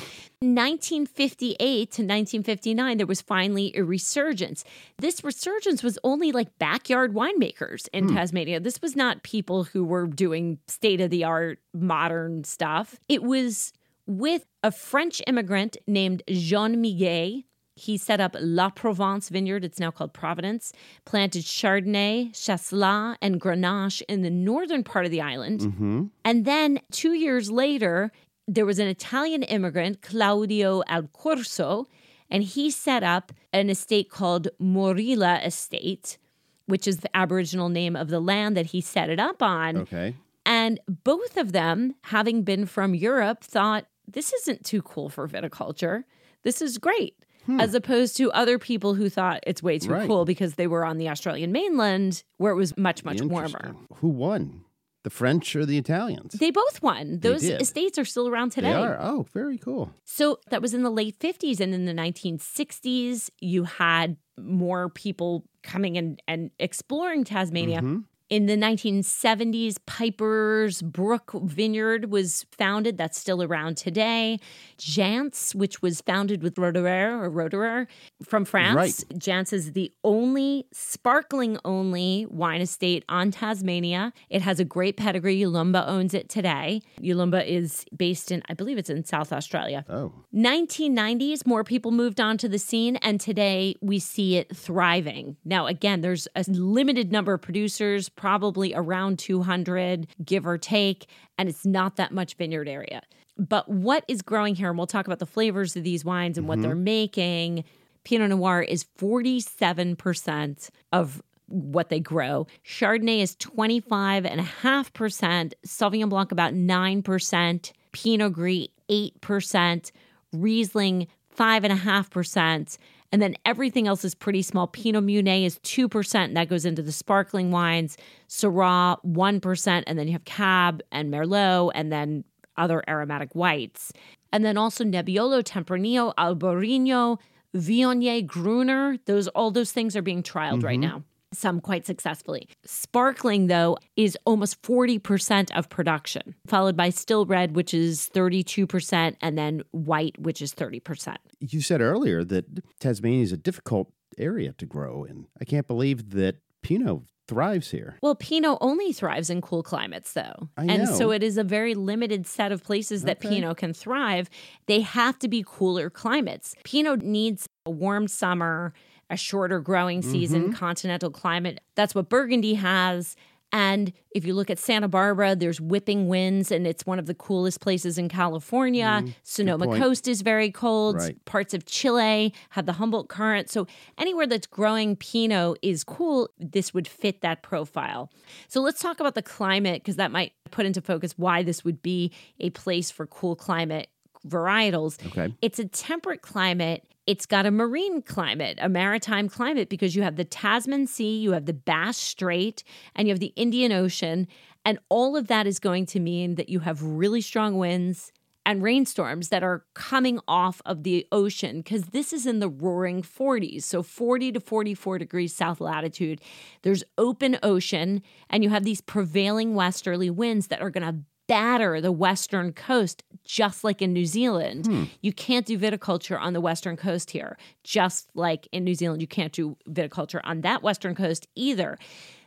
1958 0.41 1.59
to 1.59 2.03
1959 2.03 2.97
there 2.97 3.07
was 3.07 3.21
finally 3.21 3.73
a 3.77 3.85
resurgence. 3.85 4.65
This 4.99 5.23
resurgence 5.23 5.83
was 5.83 5.99
only 6.03 6.33
like 6.33 6.59
backyard 6.59 7.15
winemakers 7.15 7.89
in 7.93 8.09
hmm. 8.09 8.17
Tasmania. 8.17 8.59
This 8.59 8.81
was 8.81 8.97
not 8.97 9.23
people 9.23 9.65
who 9.65 9.85
were 9.85 10.07
doing 10.07 10.59
state 10.67 11.03
of 11.03 11.11
the 11.11 11.25
art 11.25 11.61
modern 11.75 12.43
stuff. 12.43 12.99
It 13.09 13.23
was 13.23 13.73
with 14.07 14.47
a 14.63 14.73
French 14.73 15.23
immigrant 15.27 15.77
named 15.87 16.23
Jean 16.29 16.83
Miguet 16.83 17.45
he 17.83 17.97
set 17.97 18.21
up 18.21 18.37
La 18.39 18.71
Provence 18.71 19.29
vineyard, 19.29 19.65
it's 19.65 19.81
now 19.81 19.91
called 19.91 20.13
Providence, 20.13 20.73
planted 21.05 21.43
Chardonnay, 21.43 22.31
Chasselas, 22.31 23.17
and 23.21 23.41
Grenache 23.41 24.03
in 24.09 24.23
the 24.23 24.31
northern 24.31 24.85
part 24.85 25.05
of 25.05 25.11
the 25.11 25.21
island. 25.21 25.61
Mm-hmm. 25.61 26.05
And 26.25 26.45
then 26.45 26.79
two 26.93 27.13
years 27.13 27.51
later, 27.51 28.13
there 28.47 28.65
was 28.65 28.79
an 28.79 28.87
Italian 28.87 29.43
immigrant, 29.43 30.01
Claudio 30.01 30.83
Alcorso, 30.89 31.89
and 32.31 32.45
he 32.45 32.71
set 32.71 33.03
up 33.03 33.33
an 33.53 33.69
estate 33.69 34.09
called 34.09 34.47
Moorilla 34.61 35.45
Estate, 35.45 36.19
which 36.67 36.87
is 36.87 36.99
the 36.99 37.17
Aboriginal 37.17 37.69
name 37.69 37.97
of 37.97 38.09
the 38.09 38.21
land 38.21 38.57
that 38.57 38.67
he 38.67 38.81
set 38.81 39.11
it 39.11 39.19
up 39.19 39.43
on. 39.43 39.79
Okay. 39.79 40.15
And 40.47 40.79
both 40.87 41.37
of 41.37 41.51
them, 41.51 41.97
having 42.03 42.45
been 42.45 42.67
from 42.67 42.95
Europe, 42.95 43.43
thought 43.43 43.87
this 44.07 44.33
isn't 44.33 44.65
too 44.65 44.83
cool 44.83 45.09
for 45.09 45.27
viticulture. 45.27 46.05
This 46.45 46.63
is 46.63 46.79
great. 46.79 47.17
As 47.59 47.75
opposed 47.75 48.17
to 48.19 48.31
other 48.33 48.59
people 48.59 48.95
who 48.95 49.09
thought 49.09 49.41
it's 49.47 49.63
way 49.63 49.79
too 49.79 49.89
Hmm. 49.89 49.93
Right. 49.95 50.07
cool 50.09 50.25
because 50.25 50.55
they 50.55 50.67
were 50.67 50.85
on 50.85 50.99
the 50.99 51.09
Australian 51.09 51.53
mainland 51.53 52.23
where 52.39 52.53
it 52.53 52.57
was 52.57 52.77
much, 52.77 53.05
much 53.05 53.21
warmer. 53.23 53.75
Who 53.97 54.09
won? 54.09 54.65
The 55.05 55.11
French 55.11 55.57
or 55.57 55.67
the 55.67 55.79
Italians? 55.79 56.35
They 56.35 56.53
both 56.53 56.81
won. 56.81 57.19
Those 57.19 57.43
estates 57.43 57.99
are 57.99 58.05
still 58.05 58.29
around 58.29 58.53
today. 58.53 58.71
They 58.73 58.79
are. 58.79 58.97
Oh, 59.01 59.27
very 59.33 59.59
cool. 59.59 59.93
So 60.05 60.39
that 60.51 60.63
was 60.63 60.75
in 60.75 60.85
the 60.85 60.91
late 60.91 61.19
50s. 61.19 61.59
And 61.59 61.75
in 61.75 61.87
the 61.87 61.93
1960s, 61.93 63.31
you 63.41 63.65
had 63.65 64.17
more 64.39 64.89
people 64.89 65.45
coming 65.65 65.97
in 65.97 66.19
and 66.29 66.51
exploring 66.61 67.25
Tasmania. 67.25 67.83
In 68.29 68.47
the 68.47 68.57
1970s, 68.57 69.77
Piper's 69.87 70.81
Brook 70.81 71.33
Vineyard 71.35 72.11
was 72.11 72.47
founded. 72.51 72.97
That's 72.97 73.19
still 73.19 73.43
around 73.43 73.77
today. 73.77 74.39
Jansz, 74.79 75.55
which 75.55 75.83
was 75.83 76.01
founded 76.01 76.43
with 76.43 76.55
Roederer 76.57 77.21
or 77.23 77.31
Roederer 77.31 77.87
from 78.23 78.45
France. 78.45 78.77
Right. 78.77 79.19
Jansz 79.19 79.53
is 79.53 79.73
the 79.73 79.93
only 80.03 80.67
sparkling 80.73 81.59
only 81.65 82.27
wine 82.31 82.61
estate 82.61 83.05
on 83.09 83.31
Tasmania. 83.31 84.13
It 84.31 84.43
has 84.43 84.59
a 84.61 84.65
great 84.65 84.97
pedigree. 84.97 85.41
Yalumba 85.41 85.87
owns 85.87 86.15
it 86.15 86.29
today. 86.29 86.83
Yalumba 87.01 87.47
is 87.47 87.85
based 87.97 88.33
in, 88.33 88.43
I 88.49 88.55
believe 88.55 88.79
it's 88.79 88.91
in 88.91 89.05
South 89.05 89.33
Australia. 89.33 89.85
Oh, 89.89 90.13
1990s, 90.35 91.47
more 91.47 91.65
people 91.65 91.91
moved 91.91 92.21
onto 92.21 92.49
the 92.49 92.59
scene, 92.59 92.97
and 92.97 93.21
today 93.21 93.75
we 93.81 93.99
see 93.99 94.37
it 94.37 94.57
thriving. 94.57 95.37
Now, 95.45 95.67
again, 95.67 96.01
there's 96.01 96.27
a 96.35 96.45
limited 96.49 97.13
number 97.13 97.35
of 97.35 97.43
producers, 97.43 98.09
probably 98.23 98.73
around 98.73 99.19
200, 99.19 100.07
give 100.25 100.47
or 100.47 100.57
take, 100.57 101.09
and 101.37 101.49
it's 101.49 101.67
not 101.67 101.97
that 101.97 102.13
much 102.13 102.35
vineyard 102.35 102.69
area. 102.69 103.03
But 103.37 103.69
what 103.69 104.05
is 104.07 104.23
growing 104.23 104.55
here, 104.55 104.69
and 104.69 104.79
we'll 104.79 104.87
talk 104.87 105.07
about 105.07 105.19
the 105.19 105.27
flavors 105.27 105.75
of 105.75 105.83
these 105.83 106.05
wines 106.05 106.39
and 106.39 106.47
what 106.47 106.63
they're 106.63 106.77
mm-hmm. 106.77 106.85
making. 106.85 107.65
Pinot 108.05 108.31
Noir 108.31 108.63
is 108.63 108.85
47% 108.97 110.71
of 110.93 111.21
what 111.49 111.89
they 111.89 111.99
grow. 111.99 112.47
Chardonnay 112.65 113.23
is 113.23 113.35
25.5%, 113.37 115.53
Sauvignon 115.67 116.09
Blanc 116.09 116.31
about 116.31 116.55
9%, 116.55 117.73
Pinot 117.91 118.33
Gris 118.33 118.69
8%, 118.89 119.91
Riesling 120.33 121.09
5.5%. 121.37 122.79
And 123.13 123.21
then 123.21 123.37
everything 123.45 123.87
else 123.87 124.05
is 124.05 124.15
pretty 124.15 124.41
small. 124.41 124.67
Pinot 124.67 125.05
Meunier 125.05 125.45
is 125.47 125.59
2%, 125.61 126.15
and 126.15 126.37
that 126.37 126.49
goes 126.49 126.65
into 126.65 126.81
the 126.81 126.93
sparkling 126.93 127.51
wines. 127.51 127.99
Syrah, 128.29 128.97
1%. 129.05 129.85
And 129.87 129.99
then 129.99 130.07
you 130.07 130.15
have 130.15 130.25
Cab 130.25 130.83
and 130.91 131.13
Merlot, 131.13 131.73
and 131.75 131.93
then 131.93 132.25
other 132.57 132.83
aromatic 132.89 133.35
whites. 133.35 133.93
And 134.33 134.45
then 134.45 134.57
also 134.57 134.83
Nebbiolo, 134.83 135.43
Tempranillo, 135.43 136.15
Albarino, 136.17 137.19
Viognier, 137.55 138.27
Gruner. 138.27 138.97
Those 139.05 139.29
all 139.29 139.51
those 139.51 139.73
things 139.73 139.95
are 139.95 140.03
being 140.03 140.23
trialed 140.23 140.63
right 140.65 140.81
mm-hmm. 140.81 140.89
now. 140.89 141.03
Some 141.33 141.61
quite 141.61 141.87
successfully. 141.87 142.49
Sparkling, 142.65 143.47
though, 143.47 143.79
is 143.97 144.17
almost 144.27 144.61
40% 144.63 145.51
of 145.57 145.69
production, 145.69 146.35
followed 146.47 146.77
by 146.77 146.91
still 146.91 147.27
red, 147.27 147.57
which 147.57 147.73
is 147.75 148.11
32%, 148.15 149.17
and 149.21 149.39
then 149.39 149.63
white, 149.71 150.19
which 150.19 150.43
is 150.43 150.55
30%. 150.55 151.17
you 151.41 151.61
said 151.61 151.81
earlier 151.81 152.23
that 152.25 152.45
Tasmania 152.81 153.23
is 153.23 153.33
a 153.33 153.37
difficult 153.37 153.91
area 154.19 154.53
to 154.59 154.67
grow 154.67 155.05
in. 155.05 155.27
I 155.41 155.45
can't 155.45 155.67
believe 155.67 156.11
that 156.11 156.37
Pinot 156.63 157.01
thrives 157.29 157.71
here. 157.71 157.97
Well, 158.03 158.15
Pinot 158.15 158.59
only 158.61 158.93
thrives 158.93 159.31
in 159.31 159.41
cool 159.41 159.63
climates, 159.63 160.13
though. 160.13 160.49
And 160.59 160.89
so 160.89 161.11
it 161.13 161.23
is 161.23 161.39
a 161.39 161.45
very 161.45 161.75
limited 161.75 162.27
set 162.27 162.53
of 162.53 162.63
places 162.63 163.03
that 163.05 163.19
Okay. 163.19 163.29
Pinot 163.37 163.57
can 163.57 163.73
thrive. 163.73 164.29
They 164.67 164.81
have 164.81 165.19
to 165.21 165.29
be 165.29 165.43
cooler 165.47 165.89
climates. 165.89 166.55
Pinot 166.65 167.03
needs 167.03 167.49
a 167.65 167.71
warm 167.71 168.07
summer, 168.09 168.75
a 169.11 169.17
shorter 169.17 169.61
growing 169.61 170.03
season, 170.03 170.45
Mm-hmm. 170.45 170.53
continental 170.53 171.11
climate. 171.11 171.61
That's 171.75 171.95
what 171.95 172.09
Burgundy 172.09 172.55
has. 172.55 173.17
And 173.55 173.93
if 174.15 174.25
you 174.25 174.33
look 174.33 174.49
at 174.49 174.59
Santa 174.59 174.89
Barbara, 174.89 175.37
there's 175.37 175.61
whipping 175.61 176.09
winds, 176.09 176.51
and 176.51 176.67
it's 176.67 176.87
one 176.87 176.99
of 176.99 177.05
the 177.05 177.13
coolest 177.15 177.61
places 177.61 177.99
in 177.99 178.09
California. 178.09 179.05
Sonoma 179.25 179.67
Mm, 179.67 179.69
point. 179.69 179.83
Coast 179.83 180.09
is 180.09 180.23
very 180.23 180.51
cold. 180.51 180.97
Right. 180.97 181.23
Parts 181.27 181.53
of 181.53 181.67
Chile 181.67 182.33
have 182.51 182.65
the 182.65 182.73
Humboldt 182.73 183.09
Current. 183.11 183.51
So 183.51 183.67
anywhere 183.99 184.27
that's 184.27 184.47
growing 184.47 184.97
Pinot 184.97 185.59
is 185.61 185.85
cool. 185.85 186.31
This 186.39 186.73
would 186.73 186.89
fit 186.89 187.21
that 187.21 187.43
profile. 187.43 188.11
So 188.49 188.63
let's 188.63 188.81
talk 188.81 189.01
about 189.01 189.15
the 189.15 189.23
climate 189.23 189.83
because 189.83 189.97
that 189.97 190.11
might 190.11 190.33
put 190.51 190.65
into 190.65 190.81
focus 190.81 191.13
why 191.19 191.43
this 191.43 191.63
would 191.63 191.83
be 191.83 192.11
a 192.41 192.49
place 192.49 192.91
for 192.91 193.07
cool 193.07 193.37
climate 193.37 193.91
varietals. 194.27 195.05
Okay. 195.09 195.35
It's 195.43 195.59
a 195.59 195.67
temperate 195.67 196.23
climate. 196.23 196.85
It's 197.07 197.27
got 197.27 197.47
a 197.47 197.51
marine 197.51 198.03
climate, 198.03 198.59
a 198.61 198.69
maritime 198.69 199.29
climate, 199.29 199.69
because 199.69 199.97
you 199.97 200.03
have 200.03 200.17
the 200.17 200.25
Tasman 200.25 200.87
Sea, 200.87 201.19
you 201.19 201.33
have 201.33 201.47
the 201.47 201.53
Bass 201.53 201.97
Strait, 201.97 202.63
and 202.95 203.09
you 203.09 203.13
have 203.13 203.21
the 203.21 203.33
Indian 203.35 203.73
Ocean. 203.73 204.29
And 204.65 204.79
all 204.89 205.17
of 205.17 205.27
that 205.27 205.47
is 205.47 205.59
going 205.59 205.87
to 205.87 206.01
mean 206.01 206.37
that 206.37 206.49
you 206.49 206.61
have 206.61 206.83
really 206.83 207.21
strong 207.21 207.59
winds 207.59 208.13
and 208.45 208.63
rainstorms 208.63 209.29
that 209.29 209.43
are 209.43 209.65
coming 209.75 210.19
off 210.27 210.61
of 210.65 210.83
the 210.83 211.07
ocean 211.13 211.59
because 211.59 211.87
this 211.87 212.13
is 212.13 212.27
in 212.27 212.41
the 212.41 212.49
roaring 212.49 213.03
40s. 213.03 213.63
So 213.63 213.83
40 213.83 214.33
to 214.33 214.41
44 214.41 214.99
degrees 214.99 215.35
south 215.35 215.61
latitude. 215.61 216.21
There's 216.63 216.85
open 216.99 217.39
ocean, 217.43 218.03
and 218.31 218.43
you 218.43 218.51
have 218.51 218.65
these 218.65 218.81
prevailing 218.81 219.55
westerly 219.55 220.11
winds 220.11 220.49
that 220.49 220.61
are 220.61 220.71
going 220.71 220.87
to 220.87 221.03
batter 221.27 221.81
the 221.81 221.93
western 221.93 222.53
coast 222.53 223.03
just 223.25 223.65
like 223.65 223.81
in 223.81 223.93
New 223.93 224.07
Zealand. 224.07 224.67
Hmm. 224.67 224.85
You 225.01 225.13
can't 225.13 225.47
do 225.47 225.59
viticulture 225.59 226.21
on 226.21 226.33
the 226.33 226.41
western 226.41 226.77
coast 226.77 227.11
here, 227.11 227.37
just 227.63 228.09
like 228.15 228.49
in 228.53 228.65
New 228.65 228.75
Zealand. 228.75 229.01
You 229.01 229.09
can't 229.09 229.33
do 229.33 229.57
viticulture 229.69 230.21
on 230.25 230.41
that 230.43 230.63
western 230.63 230.95
coast 230.95 231.27
either. 231.35 231.79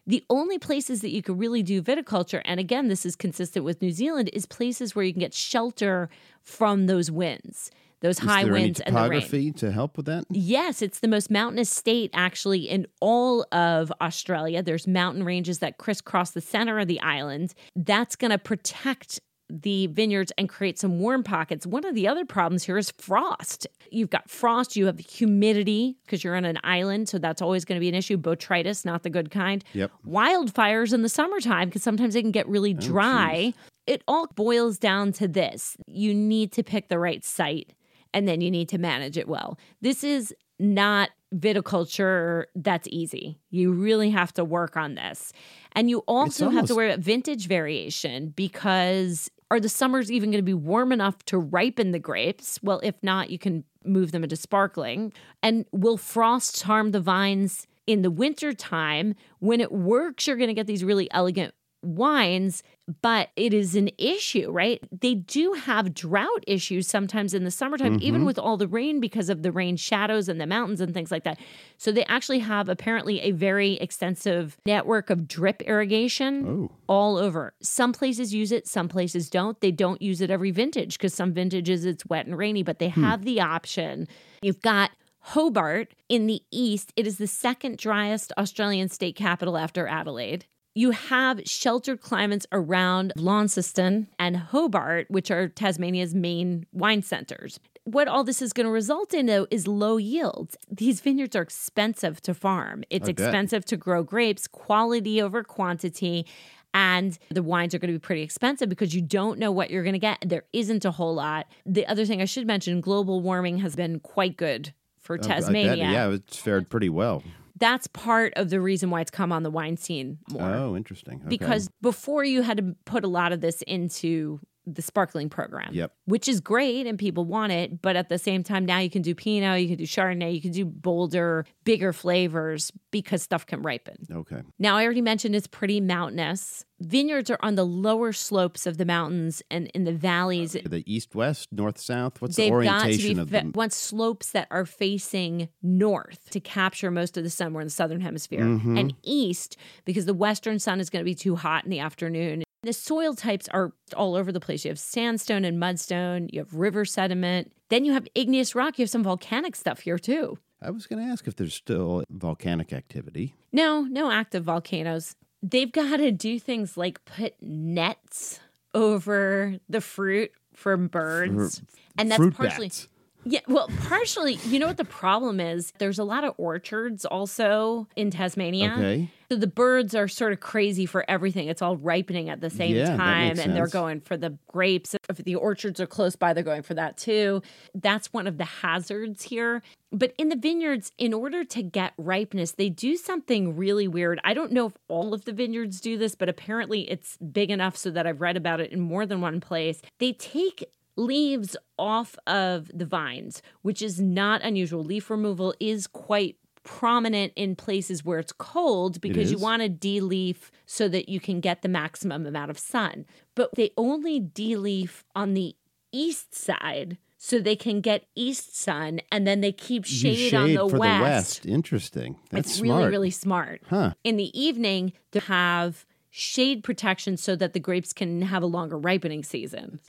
The 0.07 0.23
only 0.29 0.59
places 0.59 1.01
that 1.01 1.09
you 1.09 1.23
could 1.23 1.39
really 1.39 1.63
do 1.63 1.81
viticulture, 1.81 2.41
and 2.45 2.59
again, 2.59 2.89
this 2.89 3.05
is 3.05 3.15
consistent 3.15 3.65
with 3.65 3.81
New 3.81 3.91
Zealand, 3.91 4.29
is 4.33 4.45
places 4.45 4.95
where 4.95 5.03
you 5.03 5.11
can 5.11 5.19
get 5.19 5.33
shelter 5.33 6.09
from 6.43 6.85
those 6.85 7.09
winds, 7.09 7.71
those 8.01 8.19
high 8.19 8.41
is 8.41 8.45
there 8.45 8.53
winds 8.53 8.79
and 8.81 8.95
the 8.95 8.99
rain. 9.01 9.21
topography 9.21 9.51
to 9.53 9.71
help 9.71 9.97
with 9.97 10.05
that? 10.05 10.25
Yes, 10.29 10.81
it's 10.81 10.99
the 10.99 11.07
most 11.07 11.31
mountainous 11.31 11.69
state 11.69 12.11
actually 12.13 12.69
in 12.69 12.87
all 13.01 13.45
of 13.51 13.91
Australia. 14.01 14.61
There's 14.61 14.87
mountain 14.87 15.23
ranges 15.23 15.59
that 15.59 15.77
crisscross 15.77 16.31
the 16.31 16.41
center 16.41 16.79
of 16.79 16.87
the 16.87 16.99
island. 17.01 17.53
That's 17.75 18.15
going 18.15 18.31
to 18.31 18.37
protect 18.37 19.19
the 19.49 19.87
vineyards 19.87 20.31
and 20.37 20.49
create 20.49 20.79
some 20.79 20.99
warm 20.99 21.23
pockets. 21.23 21.65
One 21.65 21.85
of 21.85 21.93
the 21.93 22.07
other 22.07 22.25
problems 22.25 22.63
here 22.63 22.77
is 22.77 22.91
frost. 22.97 23.67
You've 23.91 24.09
got 24.09 24.29
frost, 24.29 24.75
you 24.75 24.87
have 24.87 24.99
humidity 24.99 25.97
because 26.03 26.23
you're 26.23 26.35
on 26.35 26.45
an 26.45 26.57
island, 26.63 27.09
so 27.09 27.19
that's 27.19 27.41
always 27.41 27.63
going 27.63 27.77
to 27.77 27.79
be 27.79 27.89
an 27.89 27.95
issue. 27.95 28.17
Botrytis, 28.17 28.85
not 28.85 29.03
the 29.03 29.09
good 29.09 29.29
kind. 29.29 29.63
Yep. 29.73 29.91
Wildfires 30.07 30.93
in 30.93 31.03
the 31.03 31.09
summertime 31.09 31.69
because 31.69 31.83
sometimes 31.83 32.15
they 32.15 32.21
can 32.21 32.31
get 32.31 32.47
really 32.47 32.75
oh, 32.75 32.81
dry. 32.81 33.53
It 33.85 34.03
all 34.07 34.27
boils 34.35 34.79
down 34.79 35.11
to 35.13 35.27
this 35.27 35.77
you 35.87 36.13
need 36.13 36.51
to 36.53 36.63
pick 36.63 36.89
the 36.89 36.97
right 36.97 37.23
site 37.23 37.73
and 38.15 38.27
then 38.27 38.39
you 38.39 38.49
need 38.49 38.69
to 38.69 38.77
manage 38.77 39.17
it 39.17 39.27
well. 39.27 39.59
This 39.81 40.03
is 40.03 40.33
not 40.57 41.09
viticulture 41.35 42.45
that's 42.55 42.87
easy. 42.89 43.37
You 43.49 43.73
really 43.73 44.09
have 44.11 44.33
to 44.35 44.45
work 44.45 44.77
on 44.77 44.95
this. 44.95 45.33
And 45.73 45.89
you 45.89 45.99
also 46.07 46.49
have 46.49 46.65
to 46.67 46.75
worry 46.75 46.87
about 46.87 47.03
vintage 47.03 47.47
variation 47.47 48.29
because 48.29 49.29
are 49.51 49.59
the 49.59 49.67
summers 49.67 50.09
even 50.09 50.31
going 50.31 50.39
to 50.39 50.45
be 50.45 50.53
warm 50.53 50.93
enough 50.93 51.25
to 51.25 51.37
ripen 51.37 51.91
the 51.91 51.99
grapes? 51.99 52.57
Well, 52.63 52.79
if 52.83 52.95
not, 53.03 53.29
you 53.29 53.37
can 53.37 53.65
move 53.83 54.13
them 54.13 54.23
into 54.23 54.37
sparkling. 54.37 55.11
And 55.43 55.65
will 55.73 55.97
frosts 55.97 56.61
harm 56.61 56.91
the 56.91 57.01
vines 57.01 57.67
in 57.85 58.01
the 58.01 58.09
winter 58.09 58.53
time? 58.53 59.15
When 59.39 59.59
it 59.59 59.73
works, 59.73 60.25
you're 60.25 60.37
going 60.37 60.47
to 60.47 60.53
get 60.53 60.67
these 60.67 60.85
really 60.85 61.11
elegant 61.11 61.53
wines, 61.85 62.63
but 63.01 63.29
it 63.35 63.53
is 63.53 63.75
an 63.75 63.89
issue, 63.97 64.51
right? 64.51 64.83
They 64.91 65.15
do 65.15 65.53
have 65.53 65.93
drought 65.93 66.43
issues 66.45 66.87
sometimes 66.87 67.33
in 67.33 67.43
the 67.43 67.51
summertime, 67.51 67.99
even 68.01 68.19
mm-hmm. 68.19 68.25
with 68.25 68.37
all 68.37 68.57
the 68.57 68.67
rain 68.67 68.99
because 68.99 69.29
of 69.29 69.41
the 69.41 69.51
rain 69.51 69.75
shadows 69.75 70.29
and 70.29 70.39
the 70.39 70.45
mountains 70.45 70.81
and 70.81 70.93
things 70.93 71.11
like 71.11 71.23
that. 71.23 71.39
So 71.77 71.91
they 71.91 72.05
actually 72.05 72.39
have 72.39 72.69
apparently 72.69 73.21
a 73.21 73.31
very 73.31 73.73
extensive 73.73 74.57
network 74.65 75.09
of 75.09 75.27
drip 75.27 75.61
irrigation 75.63 76.45
Oh. 76.47 76.71
all 76.87 77.17
over. 77.17 77.53
Some 77.61 77.93
places 77.93 78.33
use 78.33 78.51
it, 78.51 78.67
some 78.67 78.87
places 78.87 79.29
don't. 79.29 79.59
They 79.61 79.71
don't 79.71 80.01
use 80.01 80.21
it 80.21 80.29
every 80.29 80.51
vintage 80.51 80.97
because 80.97 81.13
some 81.13 81.33
vintages 81.33 81.85
it's 81.85 82.05
wet 82.05 82.25
and 82.25 82.37
rainy, 82.37 82.63
but 82.63 82.79
they 82.79 82.89
hmm. 82.89 83.03
have 83.03 83.25
the 83.25 83.41
option. 83.41 84.07
You've 84.41 84.61
got 84.61 84.91
Hobart 85.19 85.95
in 86.07 86.27
the 86.27 86.43
east. 86.51 86.93
It 86.95 87.07
is 87.07 87.17
the 87.17 87.27
second 87.27 87.77
driest 87.77 88.31
Australian 88.37 88.89
state 88.89 89.15
capital 89.15 89.57
after 89.57 89.87
Adelaide. 89.87 90.45
You 90.77 90.91
have 90.91 91.41
sheltered 91.45 92.01
climates 92.01 92.45
around 92.51 93.13
Launceston 93.15 94.07
and 94.19 94.35
Hobart, 94.35 95.09
which 95.09 95.31
are 95.31 95.47
Tasmania's 95.47 96.13
main 96.13 96.65
wine 96.73 97.01
centers. 97.01 97.61
What 97.85 98.09
all 98.09 98.25
this 98.25 98.41
is 98.41 98.51
going 98.51 98.65
to 98.65 98.71
result 98.71 99.13
in, 99.13 99.27
though, 99.27 99.47
is 99.49 99.67
low 99.67 99.95
yields. 99.95 100.57
These 100.69 100.99
vineyards 100.99 101.33
are 101.33 101.43
expensive 101.43 102.19
to 102.23 102.33
farm. 102.33 102.83
It's 102.89 103.07
I 103.07 103.13
bet. 103.13 103.25
expensive 103.25 103.63
to 103.65 103.77
grow 103.77 104.03
grapes, 104.03 104.49
quality 104.49 105.21
over 105.21 105.45
quantity. 105.45 106.25
And 106.73 107.17
the 107.29 107.41
wines 107.41 107.73
are 107.73 107.79
going 107.79 107.93
to 107.93 107.97
be 107.97 108.03
pretty 108.03 108.23
expensive 108.23 108.67
because 108.67 108.93
you 108.93 109.01
don't 109.01 109.39
know 109.39 109.53
what 109.53 109.69
you're 109.69 109.83
going 109.83 109.93
to 109.93 109.99
get. 109.99 110.17
There 110.25 110.43
isn't 110.51 110.83
a 110.83 110.91
whole 110.91 111.15
lot. 111.15 111.47
The 111.65 111.87
other 111.87 112.05
thing 112.05 112.21
I 112.21 112.25
should 112.25 112.45
mention 112.45 112.81
global 112.81 113.21
warming 113.21 113.59
has 113.59 113.77
been 113.77 114.01
quite 114.01 114.35
good 114.35 114.73
for 114.99 115.15
oh, 115.15 115.19
bet, 115.19 115.27
Tasmania. 115.27 115.75
yeah, 115.89 116.09
it's 116.09 116.35
fared 116.35 116.69
pretty 116.69 116.89
well. 116.89 117.23
That's 117.57 117.87
part 117.87 118.33
of 118.35 118.49
the 118.49 118.59
reason 118.59 118.89
why 118.89 119.01
it's 119.01 119.11
come 119.11 119.31
on 119.31 119.43
the 119.43 119.49
wine 119.51 119.77
scene 119.77 120.17
more 120.29 120.43
Oh, 120.53 120.75
interesting. 120.75 121.19
Okay. 121.19 121.29
because 121.29 121.69
before 121.81 122.23
you 122.23 122.41
had 122.41 122.57
to 122.57 122.75
put 122.85 123.03
a 123.03 123.07
lot 123.07 123.31
of 123.31 123.41
this 123.41 123.61
into 123.63 124.39
the 124.65 124.81
sparkling 124.81 125.29
program. 125.29 125.73
Yep. 125.73 125.93
Which 126.05 126.27
is 126.27 126.39
great 126.39 126.87
and 126.87 126.97
people 126.97 127.25
want 127.25 127.51
it, 127.51 127.81
but 127.81 127.95
at 127.95 128.09
the 128.09 128.17
same 128.17 128.43
time 128.43 128.65
now 128.65 128.79
you 128.79 128.89
can 128.89 129.01
do 129.01 129.15
Pinot, 129.15 129.61
you 129.61 129.67
can 129.67 129.77
do 129.77 129.85
Chardonnay, 129.85 130.33
you 130.33 130.41
can 130.41 130.51
do 130.51 130.65
bolder, 130.65 131.45
bigger 131.63 131.93
flavors 131.93 132.71
because 132.91 133.21
stuff 133.21 133.45
can 133.45 133.61
ripen. 133.61 133.97
Okay. 134.11 134.41
Now, 134.57 134.77
I 134.77 134.85
already 134.85 135.01
mentioned 135.01 135.35
it's 135.35 135.47
pretty 135.47 135.81
mountainous. 135.81 136.65
Vineyards 136.79 137.29
are 137.29 137.39
on 137.41 137.55
the 137.55 137.65
lower 137.65 138.11
slopes 138.11 138.65
of 138.65 138.77
the 138.77 138.85
mountains 138.85 139.41
and 139.49 139.67
in 139.73 139.85
the 139.85 139.93
valleys. 139.93 140.55
Uh, 140.55 140.61
the 140.65 140.83
east 140.85 141.15
west, 141.15 141.49
north 141.51 141.77
south. 141.77 142.21
What's 142.21 142.35
the 142.35 142.43
They've 142.43 142.51
got 142.63 142.79
to 142.79 142.85
orientation 142.85 143.15
be 143.15 143.21
of 143.21 143.29
them? 143.29 143.51
want 143.55 143.73
slopes 143.73 144.31
that 144.31 144.47
are 144.51 144.65
facing 144.65 145.49
north 145.61 146.29
to 146.31 146.39
capture 146.39 146.91
most 146.91 147.17
of 147.17 147.23
the 147.23 147.29
sun. 147.29 147.53
We're 147.53 147.61
in 147.61 147.67
the 147.67 147.71
southern 147.71 148.01
hemisphere, 148.01 148.41
mm-hmm. 148.41 148.77
and 148.77 148.93
east 149.03 149.57
because 149.85 150.05
the 150.05 150.13
western 150.13 150.59
sun 150.59 150.79
is 150.79 150.89
going 150.89 151.01
to 151.01 151.05
be 151.05 151.15
too 151.15 151.35
hot 151.35 151.63
in 151.63 151.69
the 151.69 151.79
afternoon. 151.79 152.44
The 152.65 152.73
soil 152.73 153.13
types 153.13 153.47
are 153.49 153.73
all 153.95 154.15
over 154.15 154.31
the 154.31 154.39
place. 154.39 154.65
You 154.65 154.69
have 154.69 154.79
sandstone 154.79 155.45
and 155.45 155.61
mudstone. 155.61 156.33
You 156.33 156.39
have 156.39 156.53
river 156.55 156.83
sediment. 156.83 157.51
Then 157.69 157.85
you 157.85 157.93
have 157.93 158.07
igneous 158.15 158.55
rock. 158.55 158.79
You 158.79 158.83
have 158.83 158.89
some 158.89 159.03
volcanic 159.03 159.55
stuff 159.55 159.81
here 159.81 159.99
too. 159.99 160.39
I 160.63 160.71
was 160.71 160.87
going 160.87 161.05
to 161.05 161.11
ask 161.11 161.27
if 161.27 161.35
there's 161.35 161.53
still 161.53 162.03
volcanic 162.09 162.73
activity. 162.73 163.35
No, 163.53 163.81
no 163.81 164.09
active 164.09 164.43
volcanoes. 164.43 165.15
They've 165.43 165.71
got 165.71 165.97
to 165.97 166.11
do 166.11 166.39
things 166.39 166.75
like 166.75 167.05
put 167.05 167.35
nets 167.39 168.39
over 168.73 169.59
the 169.69 169.79
fruit 169.81 170.31
from 170.53 170.87
birds. 170.87 171.61
and 171.99 172.09
that's 172.09 172.35
partially 172.35 172.69
bats. 172.69 172.87
Yeah, 173.27 173.39
well, 173.47 173.69
partially, 173.87 174.35
you 174.45 174.59
know 174.59 174.67
what 174.67 174.77
the 174.77 174.85
problem 174.85 175.39
is? 175.39 175.71
There's 175.79 175.97
a 175.97 176.03
lot 176.03 176.23
of 176.23 176.33
orchards 176.37 177.05
also 177.05 177.87
in 177.95 178.11
Tasmania. 178.11 178.73
Okay. 178.77 179.09
So 179.29 179.37
the 179.37 179.47
birds 179.47 179.95
are 179.95 180.07
sort 180.07 180.33
of 180.33 180.39
crazy 180.39 180.85
for 180.85 181.03
everything. 181.09 181.47
It's 181.47 181.61
all 181.61 181.77
ripening 181.77 182.29
at 182.29 182.41
the 182.41 182.49
same 182.49 182.75
Yeah, 182.75 182.95
time, 182.95 183.39
and 183.39 183.55
they're 183.55 183.67
going 183.67 184.01
for 184.01 184.17
the 184.17 184.37
grapes. 184.47 184.95
If 185.09 185.17
the 185.17 185.35
orchards 185.35 185.79
are 185.79 185.87
close 185.87 186.15
by, 186.15 186.33
they're 186.33 186.43
going 186.43 186.63
for 186.63 186.73
that 186.75 186.97
too. 186.97 187.41
That's 187.73 188.13
one 188.13 188.27
of 188.27 188.37
the 188.37 188.45
hazards 188.45 189.23
here. 189.23 189.61
But 189.91 190.13
in 190.17 190.29
the 190.29 190.35
vineyards, 190.35 190.91
in 190.97 191.13
order 191.13 191.43
to 191.45 191.63
get 191.63 191.93
ripeness, 191.97 192.51
they 192.51 192.69
do 192.69 192.97
something 192.97 193.55
really 193.55 193.87
weird. 193.87 194.19
I 194.23 194.33
don't 194.33 194.51
know 194.51 194.67
if 194.67 194.73
all 194.89 195.13
of 195.13 195.25
the 195.25 195.31
vineyards 195.31 195.79
do 195.79 195.97
this, 195.97 196.15
but 196.15 196.27
apparently 196.27 196.89
it's 196.89 197.17
big 197.17 197.49
enough 197.49 197.77
so 197.77 197.91
that 197.91 198.05
I've 198.05 198.21
read 198.21 198.35
about 198.35 198.59
it 198.59 198.71
in 198.71 198.81
more 198.81 199.05
than 199.05 199.21
one 199.21 199.39
place. 199.39 199.81
They 199.99 200.11
take 200.13 200.65
leaves 200.97 201.57
off 201.77 202.17
of 202.27 202.71
the 202.73 202.85
vines, 202.85 203.41
which 203.61 203.81
is 203.81 203.99
not 203.99 204.41
unusual. 204.41 204.83
Leaf 204.83 205.09
removal 205.09 205.53
is 205.59 205.87
quite 205.87 206.37
prominent 206.65 207.31
in 207.37 207.55
places 207.55 208.03
where 208.03 208.19
it's 208.19 208.33
cold 208.33 208.99
because 208.99 209.31
you 209.31 209.37
want 209.37 209.61
to 209.61 209.69
de-leaf 209.69 210.51
so 210.65 210.89
that 210.89 211.07
you 211.07 211.21
can 211.21 211.39
get 211.39 211.61
the 211.61 211.69
maximum 211.69 212.25
amount 212.25 212.51
of 212.51 212.59
sun. 212.59 213.05
But 213.35 213.55
they 213.55 213.71
only 213.77 214.19
de-leaf 214.19 215.05
on 215.15 215.33
the 215.33 215.55
east 215.93 216.35
side 216.35 216.97
so 217.17 217.39
they 217.39 217.55
can 217.55 217.79
get 217.79 218.05
east 218.15 218.57
sun 218.57 218.99
and 219.11 219.25
then 219.25 219.39
they 219.41 219.51
keep 219.53 219.89
You 219.89 220.13
shade, 220.13 220.33
on 220.33 220.53
the 220.53 220.69
for 220.69 220.77
west. 220.77 220.97
the 220.97 221.03
west. 221.03 221.45
Interesting. 221.45 222.17
That's 222.31 222.49
it's 222.49 222.57
smart. 222.59 222.79
really, 222.79 222.91
really 222.91 223.11
smart. 223.11 223.61
Huh. 223.69 223.93
In 224.03 224.17
the 224.17 224.37
evening, 224.39 224.91
to 225.11 225.21
have 225.21 225.85
shade 226.09 226.63
protection 226.63 227.15
so 227.17 227.35
that 227.35 227.53
the 227.53 227.59
grapes 227.59 227.93
can 227.93 228.21
have 228.23 228.43
a 228.43 228.47
longer 228.47 228.77
ripening 228.77 229.23
season. 229.23 229.79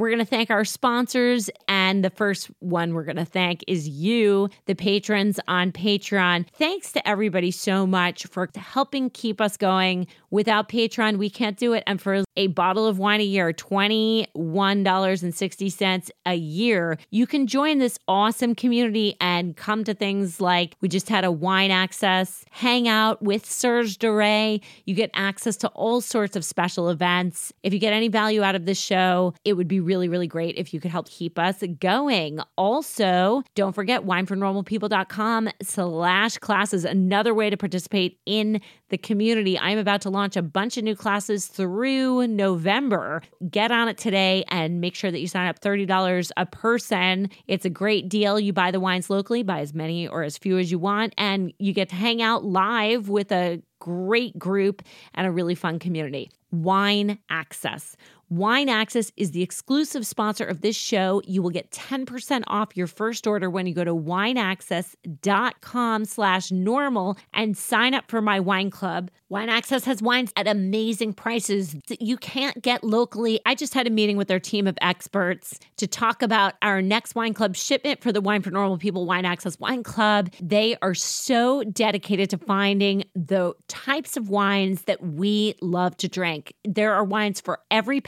We're 0.00 0.08
going 0.08 0.20
to 0.20 0.24
thank 0.24 0.50
our 0.50 0.64
sponsors. 0.64 1.50
And 1.68 2.02
the 2.02 2.08
first 2.08 2.50
one 2.60 2.94
we're 2.94 3.04
going 3.04 3.16
to 3.16 3.26
thank 3.26 3.62
is 3.68 3.86
you, 3.86 4.48
the 4.64 4.74
patrons 4.74 5.38
on 5.46 5.72
Patreon. 5.72 6.46
Thanks 6.54 6.90
to 6.92 7.06
everybody 7.06 7.50
so 7.50 7.86
much 7.86 8.24
for 8.24 8.48
helping 8.56 9.10
keep 9.10 9.42
us 9.42 9.58
going. 9.58 10.06
Without 10.30 10.70
Patreon, 10.70 11.18
we 11.18 11.28
can't 11.28 11.58
do 11.58 11.74
it. 11.74 11.84
And 11.86 12.00
for 12.00 12.24
a 12.36 12.46
bottle 12.46 12.86
of 12.86 12.98
wine 12.98 13.20
a 13.20 13.24
year, 13.24 13.52
$21.60 13.52 16.10
a 16.24 16.34
year, 16.34 16.96
you 17.10 17.26
can 17.26 17.46
join 17.46 17.76
this 17.76 17.98
awesome 18.08 18.54
community 18.54 19.18
and 19.20 19.54
come 19.54 19.84
to 19.84 19.92
things 19.92 20.40
like 20.40 20.76
we 20.80 20.88
just 20.88 21.10
had 21.10 21.24
a 21.24 21.32
wine 21.32 21.70
access 21.70 22.42
hangout 22.52 23.20
with 23.20 23.44
Serge 23.44 23.98
Duray. 23.98 24.62
You 24.86 24.94
get 24.94 25.10
access 25.12 25.58
to 25.58 25.68
all 25.68 26.00
sorts 26.00 26.36
of 26.36 26.44
special 26.44 26.88
events. 26.88 27.52
If 27.62 27.74
you 27.74 27.78
get 27.78 27.92
any 27.92 28.08
value 28.08 28.42
out 28.42 28.54
of 28.54 28.64
this 28.64 28.80
show, 28.80 29.34
it 29.44 29.52
would 29.54 29.68
be 29.68 29.89
really, 29.90 30.08
really 30.08 30.28
great 30.28 30.54
if 30.56 30.72
you 30.72 30.78
could 30.78 30.92
help 30.92 31.08
keep 31.08 31.36
us 31.36 31.64
going. 31.80 32.38
Also, 32.56 33.42
don't 33.56 33.72
forget 33.72 34.06
winefornormalpeople.com 34.06 35.48
slash 35.62 36.38
classes, 36.38 36.84
another 36.84 37.34
way 37.34 37.50
to 37.50 37.56
participate 37.56 38.20
in 38.24 38.60
the 38.90 38.96
community. 38.96 39.58
I'm 39.58 39.78
about 39.78 40.02
to 40.02 40.10
launch 40.10 40.36
a 40.36 40.42
bunch 40.42 40.76
of 40.76 40.84
new 40.84 40.94
classes 40.94 41.48
through 41.48 42.28
November. 42.28 43.20
Get 43.50 43.72
on 43.72 43.88
it 43.88 43.98
today 43.98 44.44
and 44.46 44.80
make 44.80 44.94
sure 44.94 45.10
that 45.10 45.18
you 45.18 45.26
sign 45.26 45.48
up 45.48 45.58
$30 45.58 46.30
a 46.36 46.46
person. 46.46 47.28
It's 47.48 47.64
a 47.64 47.70
great 47.70 48.08
deal. 48.08 48.38
You 48.38 48.52
buy 48.52 48.70
the 48.70 48.78
wines 48.78 49.10
locally, 49.10 49.42
buy 49.42 49.58
as 49.58 49.74
many 49.74 50.06
or 50.06 50.22
as 50.22 50.38
few 50.38 50.56
as 50.58 50.70
you 50.70 50.78
want, 50.78 51.14
and 51.18 51.52
you 51.58 51.72
get 51.72 51.88
to 51.88 51.96
hang 51.96 52.22
out 52.22 52.44
live 52.44 53.08
with 53.08 53.32
a 53.32 53.60
great 53.80 54.38
group 54.38 54.82
and 55.14 55.26
a 55.26 55.32
really 55.32 55.56
fun 55.56 55.80
community. 55.80 56.30
Wine 56.52 57.18
Access. 57.28 57.96
Wine 58.30 58.68
Access 58.68 59.10
is 59.16 59.32
the 59.32 59.42
exclusive 59.42 60.06
sponsor 60.06 60.44
of 60.44 60.60
this 60.60 60.76
show. 60.76 61.20
You 61.26 61.42
will 61.42 61.50
get 61.50 61.72
10% 61.72 62.44
off 62.46 62.76
your 62.76 62.86
first 62.86 63.26
order 63.26 63.50
when 63.50 63.66
you 63.66 63.74
go 63.74 63.82
to 63.82 63.92
wineaccess.com 63.92 66.04
slash 66.04 66.52
normal 66.52 67.18
and 67.34 67.58
sign 67.58 67.92
up 67.92 68.08
for 68.08 68.22
my 68.22 68.38
wine 68.38 68.70
club. 68.70 69.10
Wine 69.30 69.48
Access 69.48 69.84
has 69.84 70.00
wines 70.00 70.32
at 70.36 70.46
amazing 70.46 71.12
prices 71.12 71.74
that 71.88 72.02
you 72.02 72.16
can't 72.16 72.62
get 72.62 72.84
locally. 72.84 73.40
I 73.46 73.56
just 73.56 73.74
had 73.74 73.88
a 73.88 73.90
meeting 73.90 74.16
with 74.16 74.28
their 74.28 74.38
team 74.38 74.68
of 74.68 74.78
experts 74.80 75.58
to 75.78 75.88
talk 75.88 76.22
about 76.22 76.54
our 76.62 76.80
next 76.80 77.16
wine 77.16 77.34
club 77.34 77.56
shipment 77.56 78.00
for 78.00 78.12
the 78.12 78.20
Wine 78.20 78.42
for 78.42 78.50
Normal 78.50 78.78
People 78.78 79.06
Wine 79.06 79.24
Access 79.24 79.58
Wine 79.58 79.82
Club. 79.82 80.32
They 80.40 80.76
are 80.82 80.94
so 80.94 81.64
dedicated 81.64 82.30
to 82.30 82.38
finding 82.38 83.02
the 83.14 83.54
types 83.66 84.16
of 84.16 84.30
wines 84.30 84.82
that 84.82 85.02
we 85.02 85.56
love 85.60 85.96
to 85.98 86.08
drink. 86.08 86.54
There 86.64 86.94
are 86.94 87.04
wines 87.04 87.40
for 87.40 87.58
every 87.70 88.00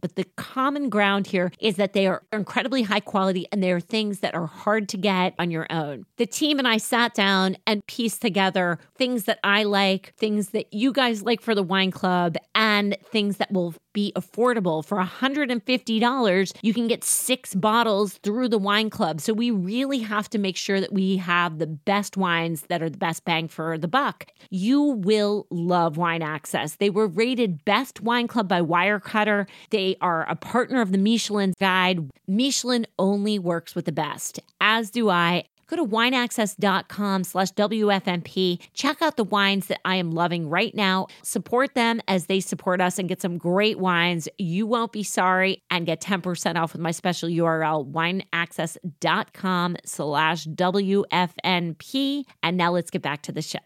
but 0.00 0.16
the 0.16 0.24
common 0.36 0.88
ground 0.88 1.26
here 1.26 1.52
is 1.60 1.76
that 1.76 1.92
they 1.92 2.06
are 2.06 2.22
incredibly 2.32 2.82
high 2.82 3.00
quality 3.00 3.46
and 3.52 3.62
they 3.62 3.70
are 3.70 3.80
things 3.80 4.20
that 4.20 4.34
are 4.34 4.46
hard 4.46 4.88
to 4.90 4.96
get 4.96 5.34
on 5.38 5.50
your 5.50 5.66
own. 5.70 6.06
The 6.16 6.26
team 6.26 6.58
and 6.58 6.66
I 6.66 6.78
sat 6.78 7.14
down 7.14 7.56
and 7.66 7.86
pieced 7.86 8.22
together 8.22 8.78
things 8.96 9.24
that 9.24 9.38
I 9.44 9.64
like, 9.64 10.14
things 10.16 10.50
that 10.50 10.72
you 10.72 10.92
guys 10.92 11.22
like 11.22 11.40
for 11.40 11.54
the 11.54 11.62
wine 11.62 11.90
club, 11.90 12.36
and 12.54 12.96
things 13.04 13.36
that 13.36 13.52
will 13.52 13.74
be 13.98 14.12
affordable. 14.14 14.84
For 14.84 15.02
$150, 15.02 16.56
you 16.62 16.72
can 16.72 16.86
get 16.86 17.02
six 17.02 17.52
bottles 17.52 18.12
through 18.18 18.48
the 18.48 18.56
wine 18.56 18.90
club. 18.90 19.20
So 19.20 19.32
we 19.32 19.50
really 19.50 19.98
have 19.98 20.30
to 20.30 20.38
make 20.38 20.56
sure 20.56 20.80
that 20.80 20.92
we 20.92 21.16
have 21.16 21.58
the 21.58 21.66
best 21.66 22.16
wines 22.16 22.62
that 22.68 22.80
are 22.80 22.88
the 22.90 22.96
best 22.96 23.24
bang 23.24 23.48
for 23.48 23.76
the 23.76 23.88
buck. 23.88 24.26
You 24.50 24.80
will 24.80 25.48
love 25.50 25.96
Wine 25.96 26.22
Access. 26.22 26.76
They 26.76 26.90
were 26.90 27.08
rated 27.08 27.64
Best 27.64 28.00
Wine 28.00 28.28
Club 28.28 28.46
by 28.46 28.62
Wirecutter. 28.62 29.48
They 29.70 29.96
are 30.00 30.30
a 30.30 30.36
partner 30.36 30.80
of 30.80 30.92
the 30.92 30.98
Michelin 30.98 31.54
Guide. 31.58 32.08
Michelin 32.28 32.86
only 33.00 33.40
works 33.40 33.74
with 33.74 33.84
the 33.84 33.92
best, 33.92 34.38
as 34.60 34.90
do 34.90 35.10
I. 35.10 35.44
Go 35.68 35.76
to 35.76 35.84
wineaccess.com 35.84 37.24
slash 37.24 37.52
WFNP. 37.52 38.58
Check 38.72 39.02
out 39.02 39.16
the 39.16 39.24
wines 39.24 39.66
that 39.66 39.80
I 39.84 39.96
am 39.96 40.10
loving 40.10 40.48
right 40.48 40.74
now. 40.74 41.08
Support 41.22 41.74
them 41.74 42.00
as 42.08 42.26
they 42.26 42.40
support 42.40 42.80
us 42.80 42.98
and 42.98 43.08
get 43.08 43.20
some 43.20 43.36
great 43.38 43.78
wines. 43.78 44.28
You 44.38 44.66
won't 44.66 44.92
be 44.92 45.02
sorry 45.02 45.62
and 45.70 45.84
get 45.84 46.00
10% 46.00 46.56
off 46.56 46.72
with 46.72 46.80
my 46.80 46.90
special 46.90 47.28
URL, 47.28 47.90
wineaccess.com 47.90 49.76
slash 49.84 50.46
WFNP. 50.46 52.24
And 52.42 52.56
now 52.56 52.72
let's 52.72 52.90
get 52.90 53.02
back 53.02 53.22
to 53.22 53.32
the 53.32 53.42
show. 53.42 53.58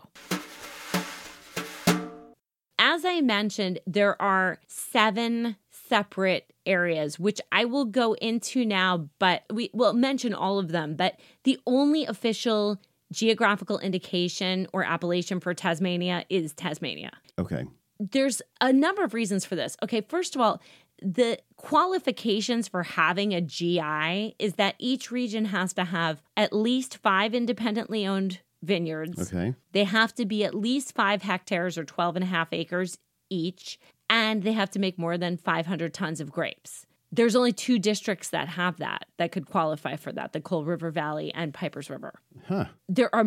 As 2.78 3.04
I 3.04 3.20
mentioned, 3.20 3.78
there 3.86 4.20
are 4.20 4.58
seven 4.66 5.56
separate 5.92 6.50
areas, 6.64 7.18
which 7.18 7.38
I 7.52 7.66
will 7.66 7.84
go 7.84 8.14
into 8.14 8.64
now, 8.64 9.10
but 9.18 9.42
we 9.52 9.68
will 9.74 9.92
mention 9.92 10.32
all 10.32 10.58
of 10.58 10.68
them. 10.68 10.96
But 10.96 11.20
the 11.44 11.60
only 11.66 12.06
official 12.06 12.80
geographical 13.12 13.78
indication 13.78 14.66
or 14.72 14.84
appellation 14.84 15.38
for 15.38 15.52
Tasmania 15.52 16.24
is 16.30 16.54
Tasmania. 16.54 17.10
Okay. 17.38 17.66
There's 18.00 18.40
a 18.58 18.72
number 18.72 19.04
of 19.04 19.12
reasons 19.12 19.44
for 19.44 19.54
this. 19.54 19.76
Okay, 19.82 20.00
first 20.00 20.34
of 20.34 20.40
all, 20.40 20.62
the 21.02 21.38
qualifications 21.58 22.68
for 22.68 22.84
having 22.84 23.34
a 23.34 23.42
GI 23.42 24.36
is 24.38 24.54
that 24.54 24.76
each 24.78 25.10
region 25.10 25.44
has 25.46 25.74
to 25.74 25.84
have 25.84 26.22
at 26.38 26.54
least 26.54 26.96
five 27.02 27.34
independently 27.34 28.06
owned 28.06 28.40
vineyards. 28.62 29.30
Okay. 29.30 29.54
They 29.72 29.84
have 29.84 30.14
to 30.14 30.24
be 30.24 30.42
at 30.42 30.54
least 30.54 30.94
five 30.94 31.20
hectares 31.20 31.76
or 31.76 31.84
12 31.84 32.16
and 32.16 32.22
a 32.24 32.28
half 32.28 32.48
acres 32.52 32.96
each, 33.28 33.78
and 34.10 34.42
they 34.42 34.52
have 34.52 34.70
to 34.70 34.78
make 34.78 34.98
more 34.98 35.16
than 35.18 35.36
500 35.36 35.92
tons 35.94 36.20
of 36.20 36.30
grapes. 36.30 36.86
There's 37.10 37.36
only 37.36 37.52
two 37.52 37.78
districts 37.78 38.30
that 38.30 38.48
have 38.48 38.78
that, 38.78 39.06
that 39.18 39.32
could 39.32 39.46
qualify 39.46 39.96
for 39.96 40.12
that 40.12 40.32
the 40.32 40.40
Coal 40.40 40.64
River 40.64 40.90
Valley 40.90 41.32
and 41.34 41.52
Pipers 41.52 41.90
River. 41.90 42.14
Huh. 42.46 42.66
There 42.88 43.14
are 43.14 43.24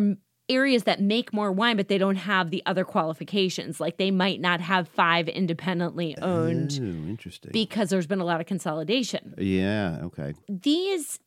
areas 0.48 0.84
that 0.84 1.00
make 1.00 1.32
more 1.32 1.50
wine, 1.52 1.76
but 1.76 1.88
they 1.88 1.98
don't 1.98 2.16
have 2.16 2.50
the 2.50 2.62
other 2.66 2.84
qualifications. 2.84 3.80
Like 3.80 3.96
they 3.96 4.10
might 4.10 4.40
not 4.40 4.60
have 4.60 4.88
five 4.88 5.28
independently 5.28 6.16
owned 6.18 6.78
Oh, 6.80 7.08
interesting. 7.08 7.50
because 7.52 7.90
there's 7.90 8.06
been 8.06 8.20
a 8.20 8.24
lot 8.24 8.40
of 8.40 8.46
consolidation. 8.46 9.34
yeah. 9.38 9.98
Okay. 10.02 10.34
These 10.48 11.18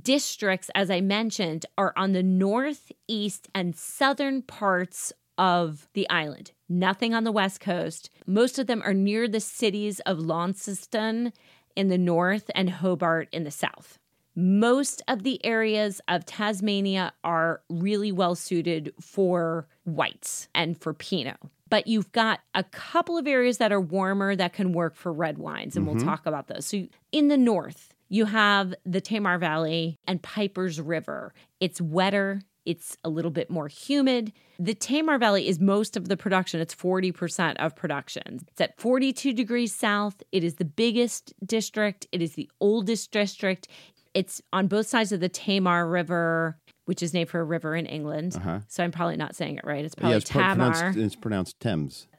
districts, 0.00 0.70
as 0.74 0.90
I 0.90 1.00
mentioned, 1.00 1.66
are 1.76 1.92
on 1.96 2.12
the 2.12 2.22
northeast 2.22 3.48
and 3.54 3.74
southern 3.74 4.42
parts 4.42 5.12
of 5.36 5.88
the 5.94 6.08
island. 6.10 6.52
Nothing 6.68 7.14
on 7.14 7.24
the 7.24 7.32
west 7.32 7.60
coast. 7.60 8.10
Most 8.26 8.58
of 8.58 8.66
them 8.66 8.82
are 8.84 8.94
near 8.94 9.26
the 9.26 9.40
cities 9.40 10.00
of 10.00 10.18
Launceston 10.18 11.32
in 11.74 11.88
the 11.88 11.98
north 11.98 12.50
and 12.54 12.68
Hobart 12.70 13.28
in 13.32 13.44
the 13.44 13.50
south. 13.50 13.98
Most 14.34 15.02
of 15.08 15.22
the 15.22 15.44
areas 15.44 16.00
of 16.06 16.24
Tasmania 16.24 17.12
are 17.24 17.62
really 17.68 18.12
well 18.12 18.34
suited 18.34 18.92
for 19.00 19.66
whites 19.84 20.48
and 20.54 20.80
for 20.80 20.94
Pinot. 20.94 21.38
But 21.70 21.86
you've 21.86 22.12
got 22.12 22.40
a 22.54 22.62
couple 22.64 23.18
of 23.18 23.26
areas 23.26 23.58
that 23.58 23.72
are 23.72 23.80
warmer 23.80 24.36
that 24.36 24.52
can 24.52 24.72
work 24.72 24.96
for 24.96 25.12
red 25.12 25.38
wines, 25.38 25.76
and 25.76 25.86
we'll 25.86 25.96
mm-hmm. 25.96 26.06
talk 26.06 26.24
about 26.24 26.46
those. 26.46 26.66
So, 26.66 26.86
in 27.12 27.28
the 27.28 27.36
north, 27.36 27.94
you 28.08 28.26
have 28.26 28.74
the 28.86 29.00
Tamar 29.00 29.38
Valley 29.38 29.98
and 30.06 30.22
Piper's 30.22 30.80
River. 30.80 31.34
It's 31.60 31.80
wetter, 31.80 32.40
it's 32.68 32.98
a 33.02 33.08
little 33.08 33.30
bit 33.30 33.48
more 33.48 33.66
humid. 33.66 34.30
The 34.58 34.74
Tamar 34.74 35.16
Valley 35.16 35.48
is 35.48 35.58
most 35.58 35.96
of 35.96 36.08
the 36.08 36.18
production, 36.18 36.60
it's 36.60 36.74
40% 36.74 37.56
of 37.56 37.74
production. 37.74 38.40
It's 38.46 38.60
at 38.60 38.78
42 38.78 39.32
degrees 39.32 39.74
south. 39.74 40.22
It 40.32 40.44
is 40.44 40.56
the 40.56 40.66
biggest 40.66 41.32
district, 41.44 42.06
it 42.12 42.20
is 42.20 42.34
the 42.34 42.50
oldest 42.60 43.10
district. 43.10 43.68
It's 44.12 44.42
on 44.52 44.66
both 44.66 44.86
sides 44.86 45.12
of 45.12 45.20
the 45.20 45.30
Tamar 45.30 45.88
River, 45.88 46.58
which 46.84 47.02
is 47.02 47.14
named 47.14 47.30
for 47.30 47.40
a 47.40 47.44
river 47.44 47.74
in 47.74 47.86
England. 47.86 48.36
Uh-huh. 48.36 48.60
So 48.68 48.84
I'm 48.84 48.90
probably 48.90 49.16
not 49.16 49.34
saying 49.34 49.56
it 49.56 49.64
right. 49.64 49.84
It's 49.84 49.94
yeah, 49.96 50.00
probably 50.00 50.16
it's 50.18 50.30
pro- 50.30 50.42
Tamar. 50.42 50.72
pronounced, 50.72 50.98
it's 50.98 51.16
pronounced 51.16 51.60
Thames. 51.60 52.06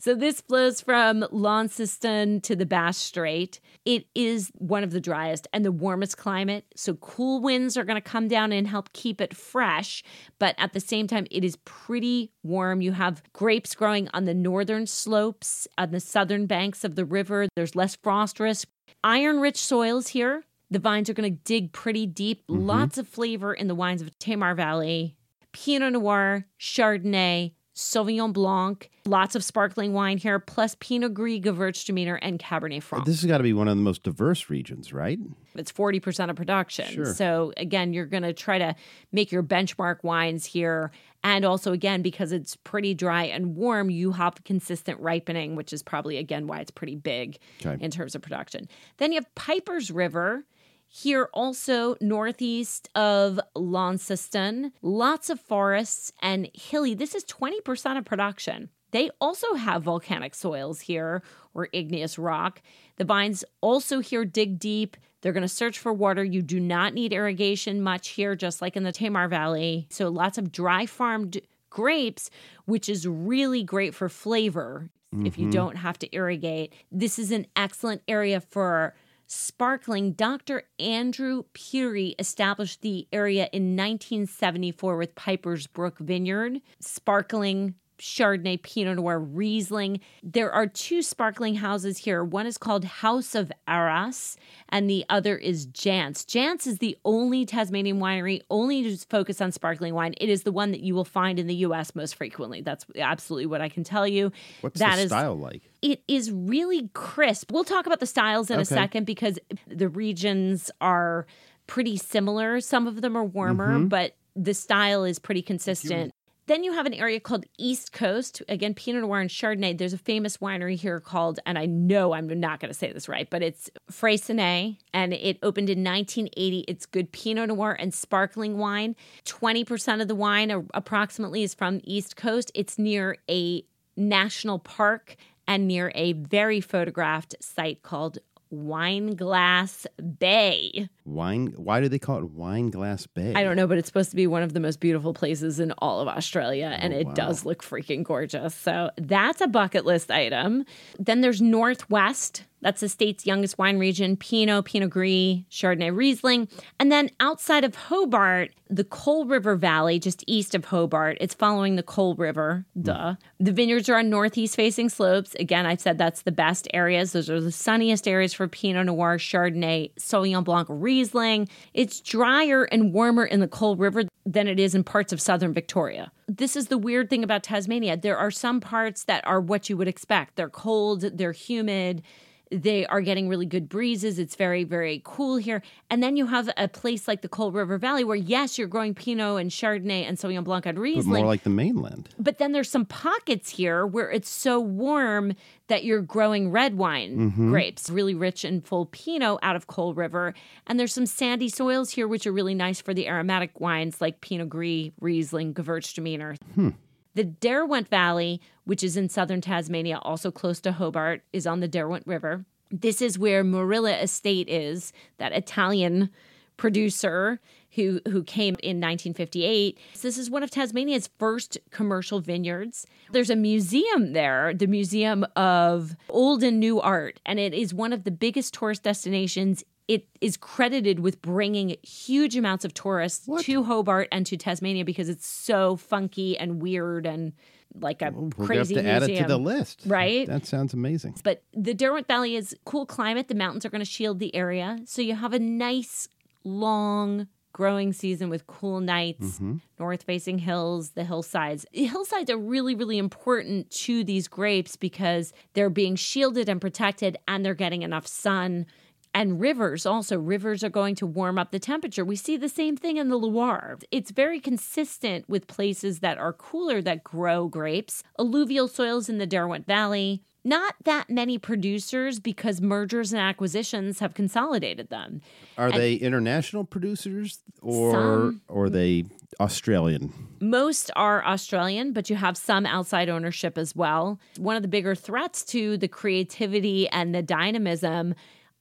So 0.00 0.14
this 0.14 0.40
flows 0.40 0.80
from 0.80 1.26
Launceston 1.30 2.40
to 2.40 2.56
the 2.56 2.64
Bass 2.64 2.96
Strait. 2.96 3.60
It 3.84 4.06
is 4.14 4.50
one 4.54 4.82
of 4.82 4.92
the 4.92 5.00
driest 5.00 5.46
and 5.52 5.62
the 5.62 5.70
warmest 5.70 6.16
climate. 6.16 6.64
So 6.74 6.94
cool 6.94 7.42
winds 7.42 7.76
are 7.76 7.84
going 7.84 8.00
to 8.00 8.10
come 8.10 8.26
down 8.26 8.50
and 8.50 8.66
help 8.66 8.94
keep 8.94 9.20
it 9.20 9.36
fresh, 9.36 10.02
but 10.38 10.54
at 10.56 10.72
the 10.72 10.80
same 10.80 11.06
time 11.06 11.26
it 11.30 11.44
is 11.44 11.56
pretty 11.66 12.32
warm. 12.42 12.80
You 12.80 12.92
have 12.92 13.22
grapes 13.34 13.74
growing 13.74 14.08
on 14.14 14.24
the 14.24 14.32
northern 14.32 14.86
slopes, 14.86 15.68
on 15.76 15.90
the 15.90 16.00
southern 16.00 16.46
banks 16.46 16.82
of 16.82 16.94
the 16.94 17.04
river. 17.04 17.48
There's 17.54 17.76
less 17.76 17.94
frost 17.96 18.40
risk. 18.40 18.68
Iron 19.04 19.38
rich 19.38 19.58
soils 19.58 20.08
here. 20.08 20.44
The 20.70 20.78
vines 20.78 21.10
are 21.10 21.14
going 21.14 21.30
to 21.30 21.42
dig 21.44 21.72
pretty 21.72 22.06
deep. 22.06 22.46
Mm-hmm. 22.46 22.64
Lots 22.64 22.96
of 22.96 23.06
flavor 23.06 23.52
in 23.52 23.68
the 23.68 23.74
wines 23.74 24.00
of 24.00 24.18
Tamar 24.18 24.54
Valley. 24.54 25.16
Pinot 25.52 25.92
Noir, 25.92 26.46
Chardonnay, 26.58 27.52
Sauvignon 27.80 28.32
Blanc, 28.34 28.90
lots 29.06 29.34
of 29.34 29.42
sparkling 29.42 29.94
wine 29.94 30.18
here, 30.18 30.38
plus 30.38 30.76
Pinot 30.80 31.14
Gris, 31.14 31.40
Gewürztraminer, 31.40 32.18
and 32.20 32.38
Cabernet 32.38 32.82
Franc. 32.82 33.06
This 33.06 33.22
has 33.22 33.28
got 33.28 33.38
to 33.38 33.42
be 33.42 33.54
one 33.54 33.68
of 33.68 33.76
the 33.76 33.82
most 33.82 34.02
diverse 34.02 34.50
regions, 34.50 34.92
right? 34.92 35.18
It's 35.54 35.72
40% 35.72 36.28
of 36.28 36.36
production. 36.36 36.86
Sure. 36.92 37.06
So, 37.14 37.54
again, 37.56 37.94
you're 37.94 38.04
going 38.04 38.22
to 38.22 38.34
try 38.34 38.58
to 38.58 38.74
make 39.12 39.32
your 39.32 39.42
benchmark 39.42 40.04
wines 40.04 40.44
here. 40.44 40.92
And 41.24 41.44
also, 41.46 41.72
again, 41.72 42.02
because 42.02 42.32
it's 42.32 42.54
pretty 42.56 42.92
dry 42.92 43.24
and 43.24 43.56
warm, 43.56 43.88
you 43.88 44.12
have 44.12 44.34
consistent 44.44 45.00
ripening, 45.00 45.56
which 45.56 45.72
is 45.72 45.82
probably, 45.82 46.18
again, 46.18 46.46
why 46.46 46.60
it's 46.60 46.70
pretty 46.70 46.96
big 46.96 47.38
Okay. 47.64 47.82
in 47.82 47.90
terms 47.90 48.14
of 48.14 48.20
production. 48.20 48.68
Then 48.98 49.10
you 49.12 49.16
have 49.16 49.34
Piper's 49.34 49.90
River. 49.90 50.44
Here, 50.92 51.28
also 51.32 51.96
northeast 52.00 52.88
of 52.96 53.38
Launceston, 53.54 54.72
lots 54.82 55.30
of 55.30 55.38
forests 55.38 56.12
and 56.20 56.50
hilly. 56.52 56.94
This 56.94 57.14
is 57.14 57.24
20% 57.26 57.96
of 57.96 58.04
production. 58.04 58.70
They 58.90 59.10
also 59.20 59.54
have 59.54 59.84
volcanic 59.84 60.34
soils 60.34 60.80
here 60.80 61.22
or 61.54 61.68
igneous 61.72 62.18
rock. 62.18 62.60
The 62.96 63.04
vines 63.04 63.44
also 63.60 64.00
here 64.00 64.24
dig 64.24 64.58
deep. 64.58 64.96
They're 65.20 65.32
going 65.32 65.42
to 65.42 65.48
search 65.48 65.78
for 65.78 65.92
water. 65.92 66.24
You 66.24 66.42
do 66.42 66.58
not 66.58 66.92
need 66.92 67.12
irrigation 67.12 67.82
much 67.82 68.08
here, 68.08 68.34
just 68.34 68.60
like 68.60 68.76
in 68.76 68.82
the 68.82 68.90
Tamar 68.90 69.28
Valley. 69.28 69.86
So 69.90 70.08
lots 70.08 70.38
of 70.38 70.50
dry 70.50 70.86
farmed 70.86 71.40
grapes, 71.70 72.30
which 72.64 72.88
is 72.88 73.06
really 73.06 73.62
great 73.62 73.94
for 73.94 74.08
flavor 74.08 74.90
if 75.24 75.38
you 75.38 75.44
mm-hmm. 75.44 75.50
don't 75.50 75.76
have 75.76 76.00
to 76.00 76.14
irrigate. 76.14 76.72
This 76.90 77.16
is 77.16 77.30
an 77.30 77.46
excellent 77.54 78.02
area 78.08 78.40
for 78.40 78.94
sparkling. 79.30 80.12
Dr. 80.12 80.64
Andrew 80.80 81.44
Pirie 81.54 82.16
established 82.18 82.82
the 82.82 83.06
area 83.12 83.48
in 83.52 83.76
1974 83.76 84.96
with 84.96 85.14
Piper's 85.14 85.68
Brook 85.68 85.98
Vineyard, 85.98 86.60
sparkling 86.80 87.76
Chardonnay, 88.00 88.62
Pinot 88.62 88.96
Noir, 88.96 89.20
Riesling. 89.20 90.00
There 90.22 90.50
are 90.50 90.66
two 90.66 91.02
sparkling 91.02 91.56
houses 91.56 91.98
here. 91.98 92.24
One 92.24 92.46
is 92.46 92.58
called 92.58 92.84
House 92.84 93.34
of 93.34 93.52
Arras, 93.68 94.36
and 94.70 94.88
the 94.88 95.04
other 95.08 95.36
is 95.36 95.66
Jansz. 95.66 96.24
Jansz 96.24 96.66
is 96.66 96.78
the 96.78 96.96
only 97.04 97.44
Tasmanian 97.44 97.98
winery 98.00 98.40
only 98.50 98.82
to 98.82 98.96
focus 99.08 99.40
on 99.40 99.52
sparkling 99.52 99.94
wine. 99.94 100.14
It 100.20 100.28
is 100.28 100.42
the 100.42 100.52
one 100.52 100.70
that 100.72 100.80
you 100.80 100.94
will 100.94 101.04
find 101.04 101.38
in 101.38 101.46
the 101.46 101.54
U.S. 101.56 101.94
most 101.94 102.14
frequently. 102.14 102.60
That's 102.62 102.84
absolutely 102.96 103.46
what 103.46 103.60
I 103.60 103.68
can 103.68 103.84
tell 103.84 104.06
you. 104.06 104.32
What's 104.62 104.78
That 104.80 104.96
the 104.96 105.02
is- 105.02 105.08
style 105.10 105.36
like? 105.38 105.62
it 105.82 106.02
is 106.08 106.30
really 106.30 106.88
crisp. 106.94 107.50
We'll 107.52 107.64
talk 107.64 107.86
about 107.86 108.00
the 108.00 108.06
styles 108.06 108.50
in 108.50 108.60
a 108.60 108.64
second 108.64 109.04
because 109.06 109.38
the 109.66 109.88
regions 109.88 110.70
are 110.80 111.26
pretty 111.66 111.96
similar. 111.96 112.60
Some 112.60 112.86
of 112.86 113.00
them 113.00 113.16
are 113.16 113.24
warmer, 113.24 113.74
Mm-hmm. 113.76 113.88
but 113.88 114.16
the 114.36 114.54
style 114.54 115.04
is 115.04 115.18
pretty 115.18 115.42
consistent. 115.42 116.12
Then 116.50 116.64
you 116.64 116.72
have 116.72 116.84
an 116.84 116.94
area 116.94 117.20
called 117.20 117.44
East 117.58 117.92
Coast. 117.92 118.42
Again, 118.48 118.74
Pinot 118.74 119.02
Noir 119.02 119.20
and 119.20 119.30
Chardonnay. 119.30 119.78
There's 119.78 119.92
a 119.92 119.98
famous 119.98 120.38
winery 120.38 120.74
here 120.74 120.98
called, 120.98 121.38
and 121.46 121.56
I 121.56 121.66
know 121.66 122.12
I'm 122.12 122.26
not 122.26 122.58
going 122.58 122.72
to 122.72 122.76
say 122.76 122.92
this 122.92 123.08
right, 123.08 123.30
but 123.30 123.40
it's 123.40 123.70
Freycinet, 123.88 124.78
and 124.92 125.14
it 125.14 125.38
opened 125.44 125.70
in 125.70 125.84
1980. 125.84 126.64
It's 126.66 126.86
good 126.86 127.12
Pinot 127.12 127.50
Noir 127.50 127.76
and 127.78 127.94
sparkling 127.94 128.58
wine. 128.58 128.96
20% 129.26 130.02
of 130.02 130.08
the 130.08 130.16
wine 130.16 130.50
approximately 130.74 131.44
is 131.44 131.54
from 131.54 131.80
East 131.84 132.16
Coast. 132.16 132.50
It's 132.52 132.80
near 132.80 133.18
a 133.30 133.62
national 133.96 134.58
park 134.58 135.14
and 135.46 135.68
near 135.68 135.92
a 135.94 136.14
very 136.14 136.60
photographed 136.60 137.36
site 137.40 137.82
called 137.82 138.18
Wineglass 138.52 139.86
Bay. 140.18 140.88
Wine. 141.04 141.54
Why 141.56 141.80
do 141.80 141.88
they 141.88 141.98
call 141.98 142.18
it 142.18 142.30
Wine 142.30 142.70
Glass 142.70 143.06
Bay? 143.06 143.32
I 143.34 143.42
don't 143.42 143.56
know, 143.56 143.66
but 143.66 143.78
it's 143.78 143.86
supposed 143.86 144.10
to 144.10 144.16
be 144.16 144.26
one 144.26 144.42
of 144.42 144.52
the 144.52 144.60
most 144.60 144.80
beautiful 144.80 145.14
places 145.14 145.60
in 145.60 145.72
all 145.78 146.00
of 146.00 146.08
Australia, 146.08 146.70
oh, 146.72 146.82
and 146.82 146.92
it 146.92 147.06
wow. 147.06 147.14
does 147.14 147.44
look 147.44 147.62
freaking 147.62 148.02
gorgeous. 148.02 148.54
So 148.54 148.90
that's 148.96 149.40
a 149.40 149.46
bucket 149.46 149.84
list 149.84 150.10
item. 150.10 150.64
Then 150.98 151.20
there's 151.20 151.40
Northwest. 151.40 152.44
That's 152.62 152.80
the 152.80 152.88
state's 152.88 153.26
youngest 153.26 153.58
wine 153.58 153.78
region 153.78 154.16
Pinot, 154.16 154.64
Pinot 154.66 154.90
Gris, 154.90 155.40
Chardonnay, 155.50 155.94
Riesling. 155.94 156.48
And 156.78 156.92
then 156.92 157.10
outside 157.20 157.64
of 157.64 157.74
Hobart, 157.74 158.52
the 158.68 158.84
Coal 158.84 159.24
River 159.24 159.56
Valley, 159.56 159.98
just 159.98 160.22
east 160.26 160.54
of 160.54 160.66
Hobart, 160.66 161.16
it's 161.20 161.34
following 161.34 161.76
the 161.76 161.82
Coal 161.82 162.14
River, 162.14 162.66
hmm. 162.74 162.82
duh. 162.82 163.14
The 163.38 163.52
vineyards 163.52 163.88
are 163.88 163.98
on 163.98 164.10
northeast 164.10 164.56
facing 164.56 164.88
slopes. 164.88 165.34
Again, 165.36 165.66
I've 165.66 165.80
said 165.80 165.98
that's 165.98 166.22
the 166.22 166.32
best 166.32 166.68
areas. 166.74 167.12
Those 167.12 167.30
are 167.30 167.40
the 167.40 167.52
sunniest 167.52 168.06
areas 168.06 168.32
for 168.32 168.46
Pinot 168.46 168.86
Noir, 168.86 169.16
Chardonnay, 169.18 169.92
Sauvignon 169.96 170.44
Blanc, 170.44 170.68
Riesling. 170.70 171.48
It's 171.74 172.00
drier 172.00 172.64
and 172.64 172.92
warmer 172.92 173.24
in 173.24 173.40
the 173.40 173.48
Coal 173.48 173.76
River 173.76 174.04
than 174.26 174.46
it 174.46 174.60
is 174.60 174.74
in 174.74 174.84
parts 174.84 175.12
of 175.12 175.20
southern 175.20 175.52
Victoria. 175.52 176.12
This 176.28 176.54
is 176.54 176.68
the 176.68 176.78
weird 176.78 177.10
thing 177.10 177.24
about 177.24 177.42
Tasmania. 177.42 177.96
There 177.96 178.18
are 178.18 178.30
some 178.30 178.60
parts 178.60 179.04
that 179.04 179.26
are 179.26 179.40
what 179.40 179.68
you 179.68 179.76
would 179.76 179.88
expect. 179.88 180.36
They're 180.36 180.48
cold, 180.48 181.00
they're 181.00 181.32
humid, 181.32 182.02
they 182.50 182.84
are 182.86 183.00
getting 183.00 183.28
really 183.28 183.46
good 183.46 183.68
breezes. 183.68 184.18
It's 184.18 184.34
very, 184.34 184.64
very 184.64 185.00
cool 185.04 185.36
here. 185.36 185.62
And 185.88 186.02
then 186.02 186.16
you 186.16 186.26
have 186.26 186.50
a 186.56 186.68
place 186.68 187.06
like 187.06 187.22
the 187.22 187.28
Coal 187.28 187.52
River 187.52 187.78
Valley 187.78 188.04
where, 188.04 188.16
yes, 188.16 188.58
you're 188.58 188.68
growing 188.68 188.94
Pinot 188.94 189.40
and 189.40 189.50
Chardonnay 189.50 190.08
and 190.08 190.18
Sauvignon 190.18 190.44
Blanc 190.44 190.66
and 190.66 190.78
Riesling. 190.78 191.12
But 191.12 191.18
more 191.18 191.26
like 191.26 191.44
the 191.44 191.50
mainland. 191.50 192.08
But 192.18 192.38
then 192.38 192.52
there's 192.52 192.70
some 192.70 192.86
pockets 192.86 193.50
here 193.50 193.86
where 193.86 194.10
it's 194.10 194.28
so 194.28 194.58
warm 194.60 195.34
that 195.68 195.84
you're 195.84 196.02
growing 196.02 196.50
red 196.50 196.76
wine 196.76 197.16
mm-hmm. 197.16 197.50
grapes, 197.50 197.88
really 197.88 198.14
rich 198.14 198.44
and 198.44 198.66
full 198.66 198.86
Pinot 198.86 199.38
out 199.42 199.54
of 199.54 199.68
Coal 199.68 199.94
River. 199.94 200.34
And 200.66 200.78
there's 200.78 200.92
some 200.92 201.06
sandy 201.06 201.48
soils 201.48 201.90
here, 201.90 202.08
which 202.08 202.26
are 202.26 202.32
really 202.32 202.54
nice 202.54 202.80
for 202.80 202.92
the 202.92 203.06
aromatic 203.08 203.60
wines 203.60 204.00
like 204.00 204.20
Pinot 204.20 204.48
Gris, 204.48 204.90
Riesling, 205.00 205.54
Gewürztraminer. 205.54 206.36
Hmm. 206.54 206.70
The 207.14 207.24
Derwent 207.24 207.88
Valley, 207.88 208.40
which 208.64 208.82
is 208.82 208.96
in 208.96 209.08
southern 209.08 209.40
Tasmania, 209.40 209.98
also 210.02 210.30
close 210.30 210.60
to 210.60 210.72
Hobart, 210.72 211.22
is 211.32 211.46
on 211.46 211.60
the 211.60 211.68
Derwent 211.68 212.06
River. 212.06 212.44
This 212.70 213.02
is 213.02 213.18
where 213.18 213.42
Moorilla 213.42 214.00
Estate 214.00 214.48
is, 214.48 214.92
that 215.18 215.32
Italian 215.32 216.10
producer 216.56 217.40
who 217.74 218.00
who 218.08 218.22
came 218.22 218.54
in 218.62 218.76
1958. 218.76 219.78
This 220.02 220.18
is 220.18 220.30
one 220.30 220.42
of 220.42 220.50
Tasmania's 220.50 221.08
first 221.18 221.56
commercial 221.70 222.20
vineyards. 222.20 222.86
There's 223.12 223.30
a 223.30 223.36
museum 223.36 224.12
there, 224.12 224.52
the 224.52 224.66
Museum 224.66 225.24
of 225.36 225.96
Old 226.08 226.42
and 226.42 226.60
New 226.60 226.80
Art, 226.80 227.18
and 227.24 227.38
it 227.38 227.54
is 227.54 227.72
one 227.72 227.92
of 227.92 228.04
the 228.04 228.10
biggest 228.10 228.54
tourist 228.54 228.82
destinations 228.82 229.64
it 229.90 230.06
is 230.20 230.36
credited 230.36 231.00
with 231.00 231.20
bringing 231.20 231.74
huge 231.82 232.36
amounts 232.36 232.64
of 232.64 232.72
tourists 232.72 233.26
What? 233.26 233.44
to 233.46 233.64
Hobart 233.64 234.06
and 234.12 234.24
to 234.26 234.36
Tasmania 234.36 234.84
because 234.84 235.08
it's 235.08 235.26
so 235.26 235.74
funky 235.74 236.38
and 236.38 236.62
weird 236.62 237.06
and 237.06 237.32
like 237.74 238.00
a 238.00 238.12
We're 238.12 238.30
crazy 238.30 238.76
have 238.76 238.84
to 238.84 238.88
museum. 238.88 239.02
add 239.02 239.02
it 239.10 239.22
to 239.22 239.26
the 239.26 239.36
list. 239.36 239.82
Right? 239.86 240.28
That 240.28 240.46
sounds 240.46 240.74
amazing. 240.74 241.16
But 241.24 241.42
the 241.52 241.74
Derwent 241.74 242.06
Valley 242.06 242.36
is 242.36 242.54
cool 242.64 242.86
climate. 242.86 243.26
The 243.26 243.34
mountains 243.34 243.66
are 243.66 243.68
going 243.68 243.80
to 243.80 243.84
shield 243.84 244.20
the 244.20 244.32
area. 244.32 244.78
So 244.84 245.02
you 245.02 245.16
have 245.16 245.32
a 245.32 245.40
nice, 245.40 246.06
long 246.44 247.26
growing 247.52 247.92
season 247.92 248.30
with 248.30 248.46
cool 248.46 248.78
nights, 248.78 249.26
mm-hmm. 249.26 249.56
north 249.80 250.04
facing 250.04 250.38
hills, 250.38 250.90
the 250.90 251.02
hillsides. 251.02 251.66
The 251.72 251.86
hillsides 251.86 252.30
are 252.30 252.38
really, 252.38 252.76
really 252.76 252.96
important 252.98 253.70
to 253.72 254.04
these 254.04 254.28
grapes 254.28 254.76
because 254.76 255.32
they're 255.54 255.68
being 255.68 255.96
shielded 255.96 256.48
and 256.48 256.60
protected 256.60 257.18
and 257.26 257.44
they're 257.44 257.54
getting 257.54 257.82
enough 257.82 258.06
sun. 258.06 258.66
And 259.12 259.40
rivers 259.40 259.86
also, 259.86 260.18
rivers 260.18 260.62
are 260.62 260.70
going 260.70 260.94
to 260.96 261.06
warm 261.06 261.38
up 261.38 261.50
the 261.50 261.58
temperature. 261.58 262.04
We 262.04 262.16
see 262.16 262.36
the 262.36 262.48
same 262.48 262.76
thing 262.76 262.96
in 262.96 263.08
the 263.08 263.16
Loire. 263.16 263.78
It's 263.90 264.12
very 264.12 264.38
consistent 264.38 265.28
with 265.28 265.48
places 265.48 265.98
that 265.98 266.16
are 266.18 266.32
cooler 266.32 266.80
that 266.82 267.02
grow 267.02 267.48
grapes. 267.48 268.04
Alluvial 268.18 268.68
soils 268.68 269.08
in 269.08 269.18
the 269.18 269.26
Derwent 269.26 269.66
Valley, 269.66 270.22
not 270.44 270.76
that 270.84 271.10
many 271.10 271.38
producers 271.38 272.20
because 272.20 272.60
mergers 272.60 273.12
and 273.12 273.20
acquisitions 273.20 273.98
have 273.98 274.14
consolidated 274.14 274.88
them. 274.90 275.20
Are 275.58 275.72
they 275.72 275.94
international 275.94 276.64
producers 276.64 277.40
or 277.60 277.92
Some. 277.92 278.40
or 278.48 278.64
are 278.64 278.70
they 278.70 279.04
Australian? 279.40 280.12
Most 280.40 280.90
are 280.96 281.24
Australian, 281.24 281.92
but 281.92 282.08
you 282.08 282.16
have 282.16 282.36
some 282.36 282.64
outside 282.64 283.08
ownership 283.08 283.58
as 283.58 283.76
well. 283.76 284.18
One 284.38 284.56
of 284.56 284.62
the 284.62 284.68
bigger 284.68 284.94
threats 284.94 285.44
to 285.46 285.76
the 285.76 285.88
creativity 285.88 286.88
and 286.88 287.14
the 287.14 287.22
dynamism 287.22 288.14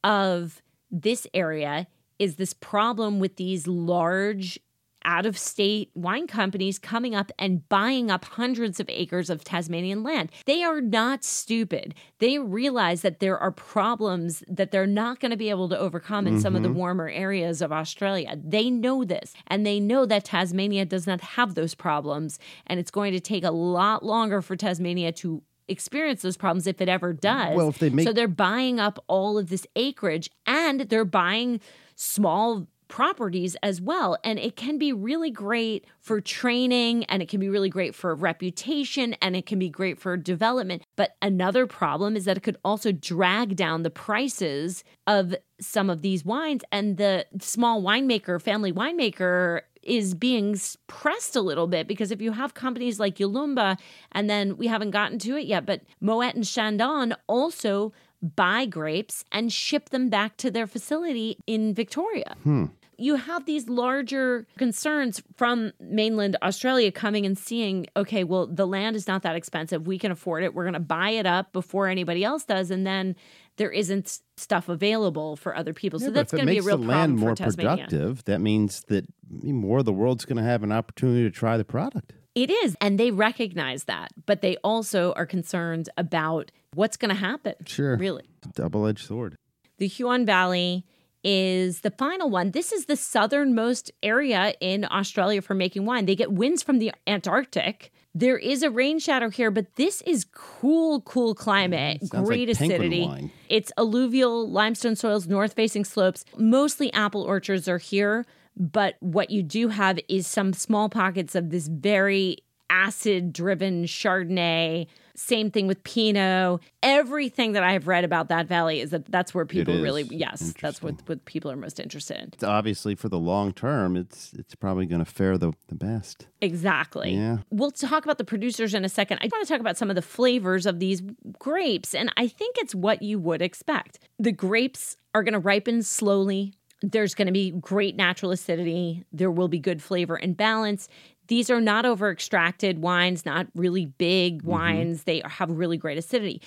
of 0.04 0.62
this 0.92 1.28
area 1.34 1.88
is 2.18 2.36
this 2.36 2.54
problem 2.54 3.20
with 3.20 3.38
these 3.38 3.68
large 3.68 4.60
out 5.06 5.26
of 5.26 5.38
state 5.38 5.90
wine 5.96 6.28
companies 6.28 6.78
coming 6.78 7.16
up 7.16 7.32
and 7.40 7.68
buying 7.70 8.12
up 8.12 8.26
hundreds 8.26 8.80
of 8.80 8.90
acres 8.90 9.30
of 9.30 9.44
Tasmanian 9.44 10.04
land. 10.04 10.32
They 10.46 10.64
are 10.64 10.82
not 10.82 11.24
stupid. 11.24 11.96
They 12.20 12.38
realize 12.38 13.02
that 13.02 13.20
there 13.20 13.38
are 13.38 13.52
problems 13.52 14.44
that 14.48 14.72
they're 14.72 14.86
not 14.86 15.20
going 15.20 15.32
to 15.32 15.38
be 15.38 15.50
able 15.50 15.70
to 15.70 15.80
overcome 15.80 16.28
in 16.28 16.40
some 16.40 16.56
of 16.56 16.64
the 16.64 16.70
mm-hmm. 16.70 16.78
warmer 16.78 17.10
areas 17.10 17.62
of 17.62 17.72
Australia. 17.72 18.38
They 18.42 18.70
know 18.70 19.04
this, 19.04 19.34
and 19.48 19.66
they 19.66 19.80
know 19.80 20.06
that 20.06 20.26
Tasmania 20.26 20.86
does 20.86 21.08
not 21.08 21.22
have 21.22 21.56
those 21.56 21.76
problems, 21.76 22.38
and 22.68 22.80
it's 22.80 22.92
going 22.92 23.14
to 23.14 23.20
take 23.20 23.44
a 23.44 23.52
lot 23.52 24.04
longer 24.04 24.42
for 24.42 24.56
Tasmania 24.56 25.12
to 25.14 25.42
experience 25.70 26.22
those 26.22 26.38
problems 26.38 26.68
if 26.68 26.82
it 26.82 26.90
ever 26.90 27.14
does. 27.14 27.56
Well, 27.56 27.70
if 27.70 27.80
they 27.80 27.90
make- 27.90 28.06
so 28.06 28.14
they're 28.14 28.28
buying 28.28 28.80
up 28.80 29.04
all 29.08 29.38
of 29.38 29.50
this 29.50 29.66
acreage 29.76 30.30
and 30.46 30.82
they're 30.82 31.06
buying 31.06 31.62
small 31.96 32.68
properties 32.90 33.56
as 33.62 33.80
well. 33.80 34.18
And 34.24 34.38
it 34.40 34.56
can 34.56 34.78
be 34.78 34.92
really 34.92 35.30
great 35.30 35.86
for 36.00 36.20
training 36.20 37.06
and 37.06 37.22
it 37.22 37.30
can 37.30 37.40
be 37.40 37.48
really 37.48 37.70
great 37.70 37.94
for 37.96 38.14
reputation 38.16 39.14
and 39.22 39.36
it 39.36 39.46
can 39.46 39.60
be 39.60 39.70
great 39.70 40.00
for 40.00 40.18
development. 40.18 40.82
But 40.98 41.16
another 41.22 41.68
problem 41.68 42.18
is 42.18 42.26
that 42.26 42.36
it 42.36 42.42
could 42.42 42.58
also 42.66 42.92
drag 42.92 43.56
down 43.56 43.84
the 43.84 43.92
prices 43.92 44.84
of 45.06 45.36
some 45.62 45.90
of 45.90 46.02
these 46.02 46.26
wines. 46.26 46.64
And 46.72 46.98
the 46.98 47.28
small 47.40 47.82
winemaker, 47.84 48.42
family 48.42 48.74
winemaker, 48.74 49.62
is 49.90 50.14
being 50.14 50.58
pressed 50.88 51.36
a 51.36 51.42
little 51.42 51.68
bit 51.68 51.88
because 51.88 52.12
if 52.12 52.22
you 52.22 52.32
have 52.32 52.54
companies 52.54 53.00
like 53.00 53.18
Yalumba, 53.18 53.78
and 54.12 54.30
then 54.30 54.58
we 54.58 54.68
haven't 54.68 54.92
gotten 54.92 55.20
to 55.20 55.36
it 55.36 55.46
yet, 55.46 55.66
but 55.66 55.82
Moet 56.00 56.36
and 56.36 56.46
Chandon 56.46 57.16
also 57.28 57.92
buy 58.22 58.66
grapes 58.66 59.24
and 59.32 59.52
ship 59.52 59.90
them 59.90 60.10
back 60.10 60.38
to 60.38 60.52
their 60.52 60.68
facility 60.68 61.38
in 61.48 61.74
Victoria. 61.74 62.36
Hmm. 62.44 62.66
You 62.98 63.16
have 63.16 63.46
these 63.46 63.70
larger 63.70 64.46
concerns 64.58 65.24
from 65.38 65.72
mainland 65.80 66.36
Australia 66.42 66.92
coming 66.92 67.26
and 67.26 67.38
seeing, 67.38 67.88
okay, 67.96 68.26
well, 68.26 68.46
the 68.46 68.68
land 68.68 68.98
is 68.98 69.08
not 69.08 69.22
that 69.22 69.38
expensive. 69.38 69.88
We 69.88 69.98
can 69.98 70.12
afford 70.12 70.44
it. 70.44 70.54
We're 70.54 70.66
going 70.66 70.74
to 70.74 70.82
buy 70.82 71.12
it 71.12 71.26
up 71.26 71.54
before 71.54 71.88
anybody 71.88 72.26
else 72.26 72.44
does. 72.44 72.72
And 72.72 72.86
then 72.86 73.16
there 73.60 73.70
isn't 73.70 74.20
stuff 74.38 74.70
available 74.70 75.36
for 75.36 75.56
other 75.56 75.74
people. 75.74 76.00
Yeah, 76.00 76.08
so 76.08 76.12
that's 76.12 76.32
going 76.32 76.46
to 76.46 76.52
be 76.52 76.58
a 76.58 76.62
real 76.64 76.78
the 76.78 76.86
problem 76.86 77.18
land 77.18 77.18
more 77.18 77.36
productive, 77.36 78.24
that 78.24 78.40
means 78.40 78.84
that 78.88 79.06
more 79.30 79.80
of 79.80 79.86
the 79.86 79.94
world's 79.94 80.26
going 80.26 80.38
to 80.38 80.44
have 80.44 80.64
an 80.64 80.72
opportunity 80.72 81.24
to 81.24 81.30
try 81.30 81.58
the 81.58 81.66
product. 81.66 82.14
It 82.34 82.50
is. 82.50 82.78
And 82.80 82.98
they 82.98 83.12
recognize 83.12 83.84
that, 83.84 84.12
but 84.26 84.42
they 84.42 84.56
also 84.64 85.12
are 85.14 85.26
concerned 85.26 85.90
about 85.98 86.52
what's 86.74 86.96
going 86.96 87.10
to 87.10 87.20
happen. 87.20 87.56
Sure. 87.66 87.98
Really. 87.98 88.30
Double 88.56 88.88
edged 88.88 89.06
sword. 89.06 89.36
The 89.78 89.88
Huon 89.88 90.26
Valley 90.26 90.86
is 91.22 91.82
the 91.82 91.92
final 91.92 92.30
one. 92.30 92.52
This 92.52 92.72
is 92.72 92.86
the 92.86 92.96
southernmost 92.96 93.92
area 94.02 94.54
in 94.62 94.88
Australia 94.90 95.42
for 95.42 95.54
making 95.54 95.86
wine. 95.86 96.06
They 96.06 96.16
get 96.16 96.32
winds 96.32 96.64
from 96.64 96.80
the 96.80 96.94
Antarctic. 97.06 97.92
There 98.16 98.38
is 98.38 98.64
a 98.64 98.72
rain 98.72 99.00
shadow 99.00 99.30
here, 99.30 99.52
but 99.52 99.76
this 99.76 100.02
is 100.02 100.26
cool, 100.34 101.02
cool 101.02 101.36
climate, 101.36 101.98
mm-hmm. 101.98 102.06
Sounds 102.08 102.28
great 102.28 102.48
like 102.48 102.58
acidity. 102.58 103.32
It's 103.50 103.72
alluvial 103.78 104.50
limestone 104.50 104.96
soils, 104.96 105.28
north 105.28 105.54
facing 105.54 105.86
slopes. 105.86 106.26
Mostly 106.38 106.92
apple 106.94 107.22
orchards 107.22 107.68
are 107.68 107.78
here, 107.78 108.26
but 108.58 108.96
what 109.00 109.30
you 109.30 109.44
do 109.44 109.70
have 109.70 110.00
is 110.10 110.26
some 110.26 110.54
small 110.54 110.90
pockets 110.90 111.36
of 111.36 111.52
this 111.52 111.68
very 111.68 112.40
acid 112.70 113.32
driven 113.32 113.86
Chardonnay. 113.86 114.88
Same 115.20 115.52
thing 115.52 115.68
with 115.68 115.84
Pinot. 115.84 116.62
Everything 116.82 117.52
that 117.52 117.62
I've 117.62 117.88
read 117.88 118.06
about 118.06 118.30
that 118.30 118.48
valley 118.48 118.80
is 118.80 118.92
that 118.92 119.06
that's 119.12 119.34
where 119.34 119.46
people 119.46 119.82
really, 119.82 120.04
yes, 120.04 120.54
that's 120.62 120.82
what, 120.82 120.96
what 121.08 121.26
people 121.26 121.52
are 121.52 121.58
most 121.58 121.78
interested 121.78 122.18
in. 122.18 122.30
It's 122.34 122.44
obviously, 122.44 122.96
for 122.96 123.10
the 123.10 123.20
long 123.20 123.52
term, 123.52 123.98
it's 123.98 124.32
it's 124.34 124.56
probably 124.56 124.86
going 124.86 125.04
to 125.04 125.12
fare 125.12 125.38
the, 125.38 125.52
the 125.68 125.76
best. 125.76 126.28
Exactly. 126.40 127.12
Yeah. 127.12 127.40
We'll 127.50 127.72
talk 127.72 128.06
about 128.06 128.18
the 128.18 128.24
producers 128.24 128.74
in 128.74 128.86
a 128.86 128.90
second. 128.90 129.20
I 129.22 129.28
want 129.30 129.46
to 129.46 129.54
talk 129.54 129.60
about 129.60 129.78
some 129.78 129.90
of 129.90 129.98
the 129.98 130.02
flavors 130.02 130.66
of 130.66 130.80
these 130.80 131.02
grapes, 131.38 131.94
and 131.94 132.14
I 132.16 132.30
think 132.30 132.56
it's 132.58 132.74
what 132.74 133.02
you 133.02 133.20
would 133.20 133.42
expect. 133.42 134.00
The 134.20 134.32
grapes 134.32 134.96
are 135.14 135.24
going 135.24 135.34
to 135.34 135.40
ripen 135.40 135.84
slowly. 135.84 136.54
There's 136.82 137.14
going 137.14 137.26
to 137.26 137.34
be 137.34 137.52
great 137.52 137.98
natural 137.98 138.32
acidity. 138.32 139.04
There 139.12 139.32
will 139.32 139.50
be 139.50 139.60
good 139.60 139.84
flavor 139.84 140.16
and 140.16 140.38
balance. 140.38 140.88
These 141.30 141.50
are 141.50 141.62
not 141.62 141.86
over 141.86 142.12
extracted 142.12 142.80
wines, 142.80 143.26
not 143.26 143.48
really 143.56 143.86
big 143.86 144.40
mm-hmm. 144.40 144.50
wines. 144.50 145.04
They 145.04 145.22
have 145.26 145.50
really 145.50 145.78
great 145.78 145.98
acidity. 145.98 146.42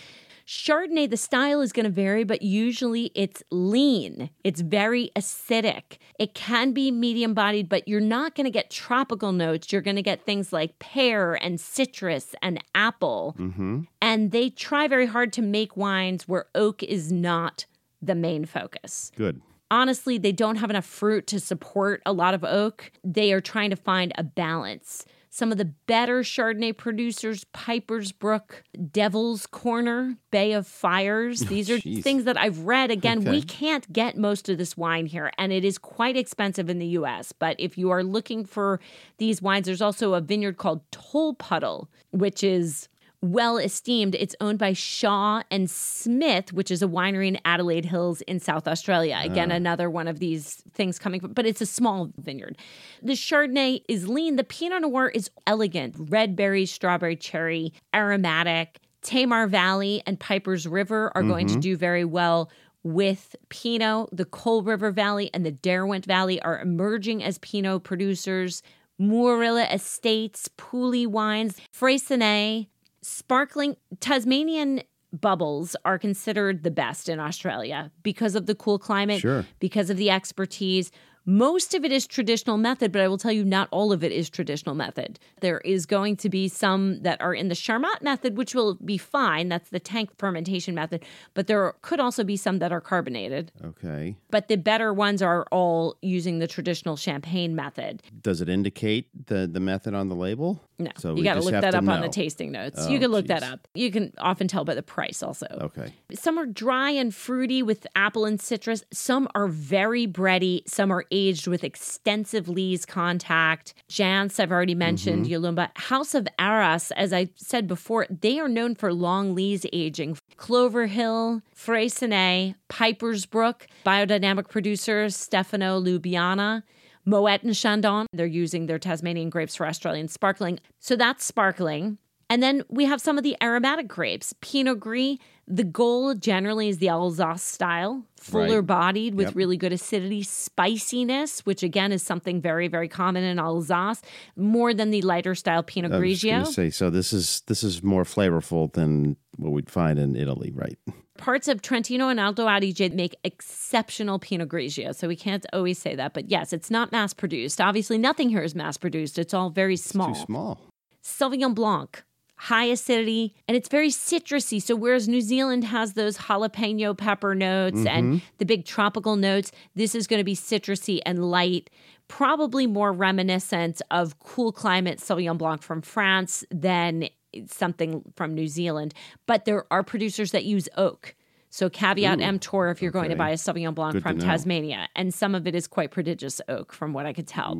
Chardonnay, 0.46 1.08
the 1.08 1.16
style 1.16 1.60
is 1.60 1.72
going 1.72 1.84
to 1.84 1.90
vary, 1.90 2.24
but 2.24 2.42
usually 2.42 3.12
it's 3.14 3.44
lean. 3.50 4.28
It's 4.42 4.60
very 4.60 5.10
acidic. 5.14 5.98
It 6.18 6.34
can 6.34 6.72
be 6.72 6.90
medium 6.90 7.32
bodied, 7.32 7.68
but 7.68 7.86
you're 7.86 8.00
not 8.00 8.34
going 8.34 8.44
to 8.44 8.50
get 8.50 8.68
tropical 8.68 9.32
notes. 9.32 9.72
You're 9.72 9.82
going 9.82 9.96
to 9.96 10.02
get 10.02 10.26
things 10.26 10.52
like 10.52 10.78
pear 10.80 11.34
and 11.34 11.60
citrus 11.60 12.34
and 12.42 12.62
apple. 12.74 13.36
Mm-hmm. 13.38 13.82
And 14.00 14.32
they 14.32 14.50
try 14.50 14.88
very 14.88 15.06
hard 15.06 15.32
to 15.34 15.42
make 15.42 15.76
wines 15.76 16.26
where 16.26 16.46
oak 16.54 16.82
is 16.82 17.12
not 17.12 17.66
the 18.02 18.16
main 18.16 18.44
focus 18.44 19.12
Good. 19.16 19.40
Honestly, 19.72 20.18
they 20.18 20.32
don't 20.32 20.56
have 20.56 20.68
enough 20.68 20.84
fruit 20.84 21.26
to 21.28 21.40
support 21.40 22.02
a 22.04 22.12
lot 22.12 22.34
of 22.34 22.44
oak. 22.44 22.92
They 23.02 23.32
are 23.32 23.40
trying 23.40 23.70
to 23.70 23.76
find 23.76 24.12
a 24.18 24.22
balance. 24.22 25.06
Some 25.30 25.50
of 25.50 25.56
the 25.56 25.64
better 25.64 26.20
Chardonnay 26.20 26.76
producers, 26.76 27.44
Piper's 27.54 28.12
Brook, 28.12 28.64
Devil's 28.92 29.46
Corner, 29.46 30.18
Bay 30.30 30.52
of 30.52 30.66
Fires. 30.66 31.42
Oh, 31.42 31.46
these 31.46 31.70
are 31.70 31.80
things 31.80 32.24
that 32.24 32.36
I've 32.36 32.58
read. 32.66 32.90
Again, 32.90 33.24
we 33.24 33.40
can't 33.40 33.90
get 33.90 34.18
most 34.18 34.50
of 34.50 34.58
this 34.58 34.76
wine 34.76 35.06
here, 35.06 35.32
and 35.38 35.50
it 35.50 35.64
is 35.64 35.78
quite 35.78 36.18
expensive 36.18 36.68
in 36.68 36.78
the 36.78 36.88
US. 36.88 37.32
But 37.32 37.56
if 37.58 37.78
you 37.78 37.88
are 37.88 38.04
looking 38.04 38.44
for 38.44 38.78
these 39.16 39.40
wines, 39.40 39.64
there's 39.64 39.80
also 39.80 40.12
a 40.12 40.20
vineyard 40.20 40.58
called 40.58 40.82
Tolpuddle, 40.90 41.86
which 42.10 42.44
is 42.44 42.88
well 43.22 43.56
esteemed. 43.56 44.16
It's 44.16 44.34
owned 44.40 44.58
by 44.58 44.72
Shaw 44.72 45.42
and 45.50 45.70
Smith, 45.70 46.52
which 46.52 46.70
is 46.70 46.82
a 46.82 46.88
winery 46.88 47.28
in 47.28 47.38
Adelaide 47.44 47.84
Hills 47.84 48.20
in 48.22 48.40
South 48.40 48.66
Australia. 48.66 49.18
Again, 49.22 49.52
ah. 49.52 49.54
another 49.54 49.88
one 49.88 50.08
of 50.08 50.18
these 50.18 50.62
things 50.74 50.98
coming 50.98 51.20
from, 51.20 51.32
but 51.32 51.46
it's 51.46 51.60
a 51.60 51.66
small 51.66 52.10
vineyard. 52.18 52.58
The 53.02 53.12
Chardonnay 53.12 53.82
is 53.88 54.08
lean. 54.08 54.36
The 54.36 54.44
Pinot 54.44 54.82
Noir 54.82 55.08
is 55.08 55.30
elegant. 55.46 55.94
Red 55.96 56.34
berry, 56.36 56.66
strawberry, 56.66 57.16
cherry, 57.16 57.72
aromatic. 57.94 58.80
Tamar 59.02 59.46
Valley 59.46 60.02
and 60.06 60.18
Piper's 60.18 60.66
River 60.66 61.10
are 61.14 61.22
going 61.22 61.46
to 61.48 61.54
mm-hmm. 61.54 61.60
do 61.60 61.76
very 61.76 62.04
well 62.04 62.50
with 62.84 63.34
Pinot. 63.48 64.08
The 64.12 64.24
Coal 64.24 64.62
River 64.62 64.90
Valley 64.90 65.30
and 65.34 65.44
the 65.44 65.50
Derwent 65.50 66.06
Valley 66.06 66.40
are 66.42 66.60
emerging 66.60 67.22
as 67.22 67.38
Pinot 67.38 67.84
producers. 67.84 68.62
Moorilla 69.00 69.72
Estates, 69.72 70.48
Pooley 70.56 71.06
Wines, 71.06 71.60
Freycinet, 71.76 72.68
sparkling 73.02 73.76
Tasmanian 74.00 74.82
bubbles 75.12 75.76
are 75.84 75.98
considered 75.98 76.62
the 76.62 76.70
best 76.70 77.08
in 77.08 77.20
Australia 77.20 77.90
because 78.02 78.34
of 78.34 78.46
the 78.46 78.54
cool 78.54 78.78
climate, 78.78 79.20
Sure. 79.20 79.44
because 79.58 79.90
of 79.90 79.96
the 79.98 80.08
expertise. 80.10 80.90
Most 81.24 81.74
of 81.74 81.84
it 81.84 81.92
is 81.92 82.06
traditional 82.06 82.58
method, 82.58 82.90
but 82.90 83.00
I 83.00 83.08
will 83.08 83.18
tell 83.18 83.32
you 83.32 83.44
not 83.44 83.68
all 83.70 83.92
of 83.92 84.02
it 84.02 84.10
is 84.10 84.28
traditional 84.28 84.74
method. 84.74 85.20
There 85.40 85.58
is 85.60 85.86
going 85.86 86.16
to 86.16 86.28
be 86.28 86.48
some 86.48 87.02
that 87.02 87.20
are 87.20 87.34
in 87.34 87.48
the 87.48 87.54
Charmat 87.54 88.02
method, 88.02 88.36
which 88.36 88.54
will 88.54 88.74
be 88.84 88.98
fine. 88.98 89.48
That's 89.48 89.70
the 89.70 89.78
tank 89.78 90.10
fermentation 90.18 90.74
method. 90.74 91.04
But 91.34 91.46
there 91.46 91.74
could 91.82 92.00
also 92.00 92.24
be 92.24 92.36
some 92.36 92.58
that 92.58 92.72
are 92.72 92.80
carbonated. 92.80 93.52
Okay. 93.64 94.16
But 94.30 94.48
the 94.48 94.56
better 94.56 94.92
ones 94.92 95.22
are 95.22 95.46
all 95.52 95.96
using 96.02 96.40
the 96.40 96.48
traditional 96.48 96.96
champagne 96.96 97.54
method. 97.54 98.02
Does 98.20 98.40
it 98.40 98.48
indicate 98.48 99.08
the, 99.26 99.46
the 99.46 99.60
method 99.60 99.94
on 99.94 100.08
the 100.08 100.16
label? 100.16 100.60
No, 100.78 100.90
So 100.96 101.14
you 101.14 101.22
got 101.22 101.34
to 101.34 101.40
look 101.40 101.52
that 101.52 101.74
up 101.74 101.86
on 101.86 102.00
the 102.00 102.08
tasting 102.08 102.50
notes. 102.50 102.80
Oh, 102.80 102.88
you 102.88 102.98
can 102.98 103.10
look 103.12 103.28
that 103.28 103.44
up. 103.44 103.68
You 103.74 103.92
can 103.92 104.12
often 104.18 104.48
tell 104.48 104.64
by 104.64 104.74
the 104.74 104.82
price 104.82 105.22
also. 105.22 105.46
Okay. 105.60 105.92
Some 106.12 106.38
are 106.38 106.46
dry 106.46 106.90
and 106.90 107.14
fruity 107.14 107.62
with 107.62 107.86
apple 107.94 108.24
and 108.24 108.40
citrus. 108.40 108.82
Some 108.92 109.28
are 109.34 109.46
very 109.46 110.08
bready. 110.08 110.68
Some 110.68 110.90
are 110.90 111.04
aged 111.12 111.46
with 111.46 111.62
extensive 111.62 112.48
lees 112.48 112.84
contact. 112.84 113.74
Jansz, 113.88 114.40
I've 114.40 114.50
already 114.50 114.74
mentioned, 114.74 115.26
mm-hmm. 115.26 115.44
Yalumba. 115.44 115.70
House 115.76 116.14
of 116.14 116.26
Arras, 116.38 116.90
as 116.92 117.12
I 117.12 117.28
said 117.36 117.68
before, 117.68 118.06
they 118.10 118.40
are 118.40 118.48
known 118.48 118.74
for 118.74 118.92
long 118.92 119.34
lees 119.34 119.64
aging. 119.72 120.16
Clover 120.36 120.86
Hill, 120.86 121.42
Freycinet, 121.54 122.56
Piper's 122.68 123.26
Brook, 123.26 123.66
biodynamic 123.86 124.48
producers 124.48 125.14
Stefano 125.14 125.80
Lubiana. 125.80 126.64
Moet 127.04 127.42
and 127.42 127.54
Chandon, 127.54 128.06
they're 128.12 128.26
using 128.26 128.66
their 128.66 128.78
Tasmanian 128.78 129.28
grapes 129.28 129.56
for 129.56 129.66
Australian 129.66 130.08
sparkling. 130.08 130.58
So 130.78 130.96
that's 130.96 131.24
sparkling. 131.24 131.98
And 132.30 132.42
then 132.42 132.62
we 132.70 132.86
have 132.86 133.00
some 133.00 133.18
of 133.18 133.24
the 133.24 133.36
aromatic 133.42 133.88
grapes. 133.88 134.32
Pinot 134.40 134.80
Gris, 134.80 135.18
the 135.54 135.64
goal 135.64 136.14
generally 136.14 136.68
is 136.68 136.78
the 136.78 136.88
Alsace 136.88 137.42
style, 137.42 138.04
fuller 138.16 138.60
Right. 138.60 138.66
bodied 138.66 139.14
with 139.14 139.26
Yep. 139.28 139.36
really 139.36 139.56
good 139.58 139.72
acidity, 139.72 140.22
spiciness, 140.22 141.40
which 141.44 141.62
again 141.62 141.92
is 141.92 142.02
something 142.02 142.40
very, 142.40 142.68
very 142.68 142.88
common 142.88 143.22
in 143.22 143.38
Alsace, 143.38 144.00
more 144.36 144.72
than 144.72 144.90
the 144.90 145.02
lighter 145.02 145.34
style 145.34 145.62
Pinot 145.62 145.92
Grigio. 145.92 146.46
say, 146.46 146.70
so 146.70 146.88
this 146.88 147.12
is 147.12 147.42
this 147.48 147.62
is 147.62 147.82
more 147.82 148.04
flavorful 148.04 148.72
than 148.72 149.16
what 149.36 149.52
we'd 149.52 149.68
find 149.70 149.98
in 149.98 150.16
Italy, 150.16 150.50
right? 150.54 150.78
Parts 151.18 151.48
of 151.48 151.60
Trentino 151.60 152.08
and 152.08 152.18
Alto 152.18 152.46
Adige 152.46 152.90
make 152.94 153.14
exceptional 153.22 154.18
Pinot 154.18 154.48
Grigio, 154.48 154.94
so 154.94 155.06
we 155.06 155.16
can't 155.16 155.44
always 155.52 155.78
say 155.78 155.94
that. 155.94 156.14
But 156.14 156.30
yes, 156.30 156.52
it's 156.54 156.70
not 156.70 156.90
mass 156.92 157.12
produced. 157.12 157.60
Obviously, 157.60 157.98
nothing 157.98 158.30
here 158.30 158.42
is 158.42 158.54
mass 158.54 158.78
produced. 158.78 159.18
It's 159.18 159.34
all 159.34 159.50
very 159.50 159.76
small. 159.76 160.14
Too 160.14 160.20
small. 160.20 160.60
Sauvignon 161.04 161.54
Blanc, 161.54 162.02
high 162.42 162.64
acidity, 162.64 163.32
and 163.46 163.56
it's 163.56 163.68
very 163.68 163.88
citrusy. 163.88 164.60
So, 164.60 164.74
whereas 164.74 165.06
New 165.06 165.20
Zealand 165.20 165.62
has 165.62 165.92
those 165.92 166.18
jalapeno 166.18 166.98
pepper 166.98 167.36
notes 167.36 167.86
and 167.86 168.20
the 168.38 168.44
big 168.44 168.64
tropical 168.64 169.14
notes, 169.14 169.52
this 169.76 169.94
is 169.94 170.08
going 170.08 170.18
to 170.18 170.24
be 170.24 170.34
citrusy 170.34 171.00
and 171.06 171.30
light, 171.30 171.70
probably 172.08 172.66
more 172.66 172.92
reminiscent 172.92 173.80
of 173.92 174.18
cool 174.18 174.50
climate 174.50 174.98
Sauvignon 174.98 175.38
Blanc 175.38 175.62
from 175.62 175.82
France 175.82 176.42
than 176.50 177.08
something 177.46 178.02
from 178.16 178.34
New 178.34 178.48
Zealand. 178.48 178.92
But 179.26 179.44
there 179.44 179.64
are 179.70 179.84
producers 179.84 180.32
that 180.32 180.44
use 180.44 180.68
oak. 180.76 181.14
So 181.48 181.70
caveat 181.70 182.20
emptor 182.20 182.70
if 182.70 182.82
you're 182.82 182.90
going 182.90 183.10
to 183.10 183.16
buy 183.16 183.30
a 183.30 183.34
Sauvignon 183.34 183.74
Blanc 183.74 183.92
Good 183.92 184.02
from. 184.02 184.18
Tasmania, 184.18 184.88
and 184.96 185.14
some 185.14 185.36
of 185.36 185.46
it 185.46 185.54
is 185.54 185.68
quite 185.68 185.92
prodigious 185.92 186.40
oak, 186.48 186.72
from 186.72 186.92
what 186.92 187.06
I 187.06 187.12
could 187.12 187.28
tell. 187.28 187.56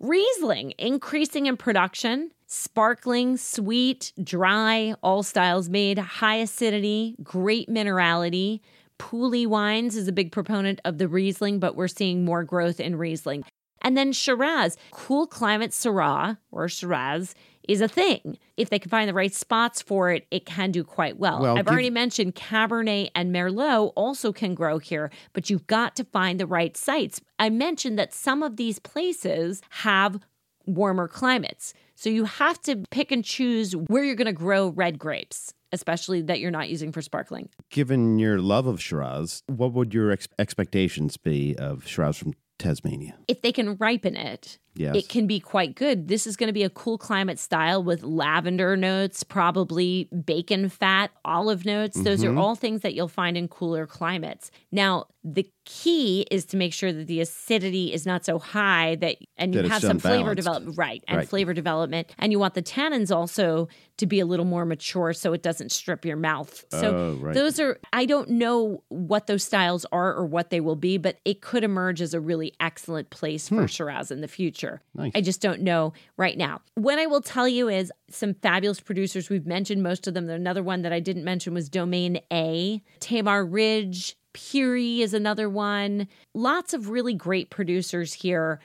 Riesling 0.00 0.74
increasing 0.78 1.46
in 1.46 1.56
production, 1.56 2.32
sparkling, 2.52 3.38
sweet, 3.38 4.12
dry, 4.22 4.94
all 5.02 5.22
styles 5.22 5.70
made, 5.70 5.96
high 5.96 6.36
acidity, 6.36 7.16
great 7.22 7.66
minerality. 7.66 8.60
Pooley 8.98 9.46
Wines 9.46 9.96
is 9.96 10.06
a 10.06 10.12
big 10.12 10.30
proponent 10.30 10.78
of 10.84 10.98
the 10.98 11.08
Riesling, 11.08 11.58
but 11.58 11.76
we're 11.76 11.88
seeing 11.88 12.26
more 12.26 12.44
growth 12.44 12.78
in 12.78 12.96
Riesling. 12.96 13.42
And 13.80 13.96
then 13.96 14.12
Shiraz, 14.12 14.76
cool 14.90 15.26
climate 15.26 15.70
Syrah 15.70 16.36
or 16.50 16.68
Shiraz 16.68 17.34
is 17.66 17.80
a 17.80 17.88
thing. 17.88 18.36
If 18.58 18.68
they 18.68 18.78
can 18.78 18.90
find 18.90 19.08
the 19.08 19.14
right 19.14 19.32
spots 19.32 19.80
for 19.80 20.10
it, 20.10 20.26
it 20.30 20.44
can 20.44 20.72
do 20.72 20.84
quite 20.84 21.18
well. 21.18 21.40
Well, 21.40 21.56
I've 21.56 21.64
give- 21.64 21.72
already 21.72 21.90
mentioned 21.90 22.34
Cabernet 22.34 23.10
and 23.14 23.34
Merlot 23.34 23.92
also 23.96 24.30
can 24.30 24.54
grow 24.54 24.76
here, 24.76 25.10
but 25.32 25.48
you've 25.48 25.66
got 25.66 25.96
to 25.96 26.04
find 26.04 26.38
the 26.38 26.46
right 26.46 26.76
sites. 26.76 27.18
I 27.38 27.48
mentioned 27.48 27.98
that 27.98 28.12
some 28.12 28.42
of 28.42 28.56
these 28.56 28.78
places 28.78 29.62
have 29.70 30.20
warmer 30.66 31.08
climates. 31.08 31.72
So 32.02 32.10
you 32.10 32.24
have 32.24 32.60
to 32.62 32.82
pick 32.90 33.12
and 33.12 33.24
choose 33.24 33.76
where 33.76 34.02
you're 34.02 34.16
going 34.16 34.26
to 34.26 34.32
grow 34.32 34.70
red 34.70 34.98
grapes, 34.98 35.54
especially 35.70 36.20
that 36.22 36.40
you're 36.40 36.50
not 36.50 36.68
using 36.68 36.90
for 36.90 37.00
sparkling. 37.00 37.48
Given 37.70 38.18
your 38.18 38.40
love 38.40 38.66
of 38.66 38.82
Shiraz, 38.82 39.44
what 39.46 39.72
would 39.72 39.94
your 39.94 40.10
ex- 40.10 40.26
expectations 40.36 41.16
be 41.16 41.54
of 41.56 41.86
Shiraz 41.86 42.16
from 42.16 42.34
Tasmania? 42.58 43.14
If 43.28 43.42
they 43.42 43.52
can 43.52 43.76
ripen 43.76 44.16
it, 44.16 44.58
Yes. 44.74 44.96
it 44.96 45.08
can 45.10 45.28
be 45.28 45.38
quite 45.38 45.76
good. 45.76 46.08
This 46.08 46.26
is 46.26 46.36
going 46.36 46.48
to 46.48 46.52
be 46.52 46.64
a 46.64 46.70
cool 46.70 46.98
climate 46.98 47.38
style 47.38 47.84
with 47.84 48.02
lavender 48.02 48.76
notes, 48.76 49.22
probably 49.22 50.08
bacon 50.26 50.70
fat, 50.70 51.12
olive 51.24 51.64
notes. 51.64 52.02
Those 52.02 52.24
Mm-hmm. 52.24 52.36
are 52.36 52.40
all 52.40 52.56
things 52.56 52.80
that 52.80 52.94
you'll 52.94 53.06
find 53.06 53.36
in 53.36 53.46
cooler 53.46 53.86
climates. 53.86 54.50
Now, 54.72 55.06
the 55.24 55.48
key 55.64 56.26
is 56.32 56.44
to 56.46 56.56
make 56.56 56.72
sure 56.72 56.92
that 56.92 57.06
the 57.06 57.20
acidity 57.20 57.92
is 57.92 58.04
not 58.04 58.24
so 58.24 58.40
high 58.40 58.96
that 58.96 59.16
and 59.36 59.54
you 59.54 59.58
That 59.60 59.66
it's 59.66 59.72
have 59.74 59.82
some 59.82 59.98
flavor 60.00 60.14
unbalanced. 60.30 60.36
development, 60.36 60.78
right? 60.78 61.04
And 61.06 61.18
Right. 61.18 61.28
flavor 61.28 61.54
development, 61.54 62.12
and 62.18 62.32
you 62.32 62.40
want 62.40 62.54
the 62.54 62.62
tannins 62.62 63.14
also 63.14 63.68
to 63.98 64.06
be 64.06 64.18
a 64.18 64.26
little 64.26 64.44
more 64.44 64.64
mature 64.64 65.12
so 65.12 65.32
it 65.32 65.42
doesn't 65.42 65.70
strip 65.70 66.04
your 66.04 66.16
mouth. 66.16 66.64
So 66.72 66.96
Oh, 66.96 67.14
right. 67.20 67.34
those 67.34 67.60
are 67.60 67.78
I 67.92 68.04
don't 68.04 68.30
know 68.30 68.82
what 68.88 69.28
those 69.28 69.44
styles 69.44 69.86
are 69.92 70.12
or 70.12 70.26
what 70.26 70.50
they 70.50 70.60
will 70.60 70.74
be, 70.76 70.98
but 70.98 71.18
it 71.24 71.40
could 71.40 71.62
emerge 71.62 72.00
as 72.00 72.14
a 72.14 72.20
really 72.20 72.52
excellent 72.58 73.10
place 73.10 73.48
for 73.48 73.68
Shiraz 73.68 74.10
in 74.10 74.22
the 74.22 74.28
future. 74.28 74.82
Hmm. 74.96 75.02
Nice. 75.02 75.12
I 75.14 75.20
just 75.20 75.40
don't 75.40 75.60
know 75.60 75.92
right 76.16 76.36
now. 76.36 76.62
What 76.74 76.98
I 76.98 77.06
will 77.06 77.20
tell 77.22 77.46
you 77.46 77.68
is 77.68 77.92
some 78.10 78.34
fabulous 78.34 78.80
producers. 78.80 79.30
We've 79.30 79.46
mentioned 79.46 79.84
most 79.84 80.08
of 80.08 80.14
them. 80.14 80.28
Another 80.28 80.64
one 80.64 80.82
that 80.82 80.92
I 80.92 80.98
didn't 80.98 81.24
mention 81.24 81.54
was 81.54 81.68
Domaine 81.68 82.18
A. 82.32 82.82
Tamar 82.98 83.44
Ridge, 83.44 84.16
Pirie 84.34 85.00
is 85.00 85.14
another 85.14 85.48
one. 85.48 86.08
Lots 86.34 86.74
of 86.74 86.88
really 86.88 87.14
great 87.14 87.50
producers 87.50 88.14
here, 88.14 88.60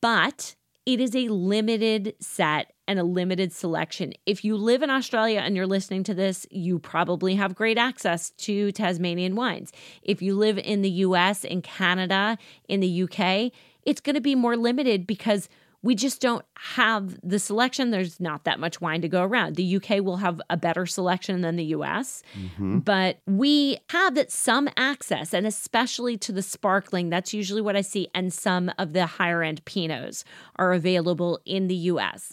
but 0.00 0.54
it 0.84 1.00
is 1.00 1.14
a 1.14 1.28
limited 1.28 2.14
set 2.20 2.72
and 2.88 2.98
a 2.98 3.04
limited 3.04 3.52
selection. 3.52 4.12
If 4.26 4.44
you 4.44 4.56
live 4.56 4.82
in 4.82 4.90
Australia 4.90 5.40
and 5.40 5.54
you're 5.54 5.66
listening 5.66 6.02
to 6.04 6.14
this, 6.14 6.46
you 6.50 6.78
probably 6.78 7.36
have 7.36 7.54
great 7.54 7.78
access 7.78 8.30
to 8.30 8.72
Tasmanian 8.72 9.36
wines. 9.36 9.72
If 10.02 10.20
you 10.20 10.34
live 10.34 10.58
in 10.58 10.82
the 10.82 10.90
US, 10.90 11.44
in 11.44 11.62
Canada, 11.62 12.36
in 12.68 12.80
the 12.80 13.02
UK, 13.04 13.52
it's 13.84 14.00
going 14.00 14.14
to 14.14 14.20
be 14.20 14.34
more 14.34 14.56
limited 14.56 15.06
because 15.06 15.48
we 15.82 15.94
just 15.94 16.20
don't 16.20 16.44
have 16.56 17.18
the 17.22 17.38
selection. 17.38 17.90
There's 17.90 18.20
not 18.20 18.44
that 18.44 18.60
much 18.60 18.80
wine 18.80 19.02
to 19.02 19.08
go 19.08 19.22
around. 19.24 19.56
The 19.56 19.76
UK 19.76 20.02
will 20.02 20.18
have 20.18 20.40
a 20.48 20.56
better 20.56 20.86
selection 20.86 21.40
than 21.40 21.56
the 21.56 21.64
US, 21.66 22.22
mm-hmm. 22.38 22.78
but 22.78 23.18
we 23.26 23.78
have 23.90 24.14
that 24.14 24.30
some 24.30 24.68
access, 24.76 25.34
and 25.34 25.46
especially 25.46 26.16
to 26.18 26.32
the 26.32 26.42
sparkling. 26.42 27.10
That's 27.10 27.34
usually 27.34 27.62
what 27.62 27.76
I 27.76 27.80
see, 27.80 28.08
and 28.14 28.32
some 28.32 28.70
of 28.78 28.92
the 28.92 29.06
higher 29.06 29.42
end 29.42 29.64
Pinots 29.64 30.24
are 30.56 30.72
available 30.72 31.40
in 31.44 31.66
the 31.66 31.76
US. 31.76 32.32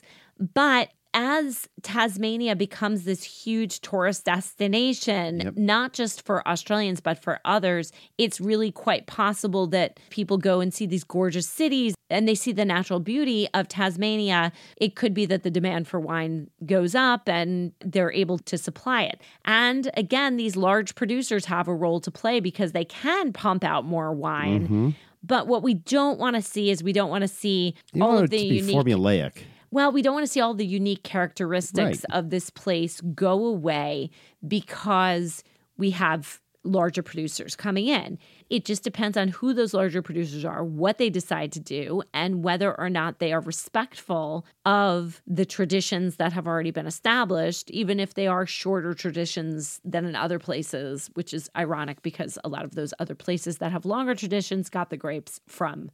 But 0.54 0.90
as 1.14 1.68
Tasmania 1.82 2.56
becomes 2.56 3.04
this 3.04 3.24
huge 3.24 3.82
tourist 3.82 4.26
destination, 4.26 5.54
not 5.56 5.94
just 5.94 6.26
for 6.26 6.48
Australians, 6.48 7.02
but 7.02 7.22
for 7.22 7.40
others, 7.46 7.92
it's 8.18 8.40
really 8.40 8.72
quite 8.72 9.08
possible 9.08 9.66
that 9.68 10.00
people 10.10 10.38
go 10.38 10.60
and 10.60 10.74
see 10.74 10.86
these 10.86 11.04
gorgeous 11.04 11.48
cities 11.48 11.96
and 12.10 12.28
they 12.28 12.36
see 12.36 12.52
the 12.52 12.66
natural 12.66 13.00
beauty 13.00 13.48
of 13.54 13.68
Tasmania. 13.68 14.52
It 14.78 14.96
could 14.96 15.14
be 15.14 15.26
that 15.26 15.44
the 15.44 15.52
demand 15.52 15.88
for 15.88 16.00
wine 16.00 16.50
goes 16.66 16.96
up 16.96 17.28
and 17.28 17.72
they're 17.80 18.12
able 18.12 18.38
to 18.40 18.58
supply 18.58 19.04
it. 19.04 19.22
And 19.46 19.90
again, 19.96 20.38
these 20.38 20.56
large 20.56 20.96
producers 20.96 21.46
have 21.46 21.68
a 21.68 21.74
role 21.74 22.00
to 22.02 22.12
play 22.12 22.40
because 22.40 22.72
they 22.72 22.86
can 22.86 23.34
pump 23.34 23.64
out 23.64 23.86
more 23.86 24.12
wine. 24.12 24.64
Mm-hmm. 24.64 24.90
But 25.22 25.48
what 25.48 25.64
we 25.64 25.74
don't 25.74 26.18
want 26.18 26.36
to 26.36 26.42
see 26.42 26.70
is 26.70 26.82
we 26.82 26.94
don't 26.94 27.10
want 27.10 27.24
to 27.24 27.28
see 27.28 27.76
You 27.94 28.04
all 28.04 28.18
of 28.18 28.26
it 28.26 28.32
the 28.32 28.38
to 28.38 28.50
be 28.50 28.56
unique 28.56 28.76
formulaic. 28.76 29.44
Well, 29.72 29.92
we 29.92 30.02
don't 30.02 30.14
want 30.14 30.26
to 30.26 30.32
see 30.32 30.42
all 30.42 30.54
the 30.54 30.66
unique 30.66 31.04
characteristics 31.04 32.06
Right. 32.10 32.18
of 32.18 32.30
this 32.30 32.50
place 32.50 33.02
go 33.14 33.46
away 33.46 34.10
because 34.48 35.44
we 35.78 35.92
have 35.92 36.42
larger 36.66 37.02
producers 37.02 37.56
coming 37.56 37.88
in. 37.88 38.20
It 38.50 38.66
just 38.66 38.84
depends 38.84 39.16
on 39.16 39.30
who 39.30 39.54
those 39.54 39.74
larger 39.74 40.02
producers 40.02 40.44
are, 40.44 40.62
what 40.64 40.98
they 40.98 41.10
decide 41.10 41.54
to 41.54 41.60
do, 41.60 42.04
and 42.14 42.44
whether 42.44 42.78
or 42.78 42.90
not 42.90 43.20
they 43.20 43.32
are 43.32 43.40
respectful 43.40 44.46
of 44.66 45.22
the 45.26 45.46
traditions 45.46 46.18
that 46.18 46.34
have 46.34 46.48
already 46.48 46.72
been 46.72 46.86
established, 46.86 47.72
even 47.72 47.98
if 48.00 48.14
they 48.14 48.28
are 48.28 48.46
shorter 48.46 48.94
traditions 48.94 49.80
than 49.86 50.04
in 50.04 50.18
other 50.18 50.38
places, 50.38 51.10
which 51.14 51.34
is 51.34 51.50
ironic 51.56 52.02
because 52.02 52.38
a 52.44 52.50
lot 52.50 52.66
of 52.66 52.76
those 52.76 52.94
other 53.00 53.16
places 53.16 53.60
that 53.60 53.72
have 53.72 53.86
longer 53.86 54.14
traditions 54.14 54.70
got 54.70 54.90
the 54.90 54.98
grapes 54.98 55.40
from 55.48 55.90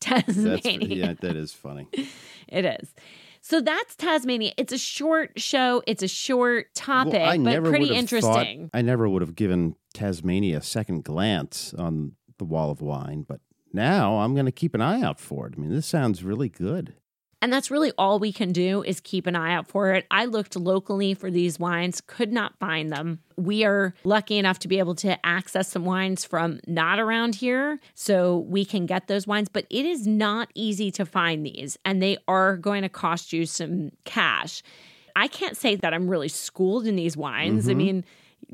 That's 0.00 0.26
Tasmania. 0.26 0.96
yeah, 0.96 1.14
that 1.20 1.36
is 1.36 1.52
funny. 1.52 1.86
It 2.48 2.64
is. 2.64 2.92
So 3.42 3.60
that's 3.60 3.94
Tasmania. 3.94 4.52
It's 4.56 4.72
a 4.72 4.78
short 4.78 5.38
show. 5.38 5.82
It's 5.86 6.02
a 6.02 6.08
short 6.08 6.74
topic, 6.74 7.12
Well, 7.22 7.38
but 7.44 7.62
pretty 7.64 7.86
have 7.94 7.94
thought- 7.94 7.98
interesting. 8.44 8.70
I 8.74 8.82
never 8.82 9.08
would 9.08 9.22
have 9.22 9.36
given 9.36 9.76
Tasmania 9.94 10.58
a 10.58 10.62
second 10.62 11.04
glance 11.04 11.72
on 11.74 12.16
the 12.38 12.44
Wall 12.44 12.72
of 12.72 12.80
Wine, 12.82 13.24
but 13.28 13.38
now 13.72 14.18
I'm 14.18 14.34
going 14.34 14.46
to 14.46 14.52
keep 14.52 14.74
an 14.74 14.80
eye 14.80 15.00
out 15.00 15.20
for 15.20 15.46
it. 15.46 15.54
I 15.56 15.60
mean, 15.60 15.70
this 15.70 15.86
sounds 15.86 16.24
really 16.24 16.48
good. 16.48 16.94
And 17.42 17.52
that's 17.52 17.70
really 17.70 17.90
all 17.96 18.18
we 18.18 18.32
can 18.32 18.52
do 18.52 18.82
is 18.82 19.00
keep 19.00 19.26
an 19.26 19.34
eye 19.34 19.54
out 19.54 19.66
for 19.66 19.92
it. 19.92 20.06
I 20.10 20.26
looked 20.26 20.56
locally 20.56 21.14
for 21.14 21.30
these 21.30 21.58
wines, 21.58 22.02
could 22.06 22.32
not 22.32 22.58
find 22.58 22.92
them. 22.92 23.20
We 23.36 23.64
are 23.64 23.94
lucky 24.04 24.36
enough 24.36 24.58
to 24.58 24.68
be 24.68 24.78
able 24.78 24.94
to 24.96 25.24
access 25.24 25.68
some 25.68 25.86
wines 25.86 26.24
from 26.24 26.60
not 26.66 27.00
around 27.00 27.36
here, 27.36 27.80
so 27.94 28.38
we 28.38 28.66
can 28.66 28.84
get 28.84 29.06
those 29.06 29.26
wines, 29.26 29.48
but 29.48 29.64
it 29.70 29.86
is 29.86 30.06
not 30.06 30.50
easy 30.54 30.90
to 30.92 31.06
find 31.06 31.46
these, 31.46 31.78
and 31.84 32.02
they 32.02 32.18
are 32.28 32.58
going 32.58 32.82
to 32.82 32.90
cost 32.90 33.32
you 33.32 33.46
some 33.46 33.92
cash. 34.04 34.62
I 35.16 35.26
can't 35.26 35.56
say 35.56 35.76
that 35.76 35.94
I'm 35.94 36.08
really 36.08 36.28
schooled 36.28 36.86
in 36.86 36.96
these 36.96 37.16
wines. 37.16 37.62
Mm-hmm. 37.62 37.70
I 37.70 37.74
mean, 37.74 38.04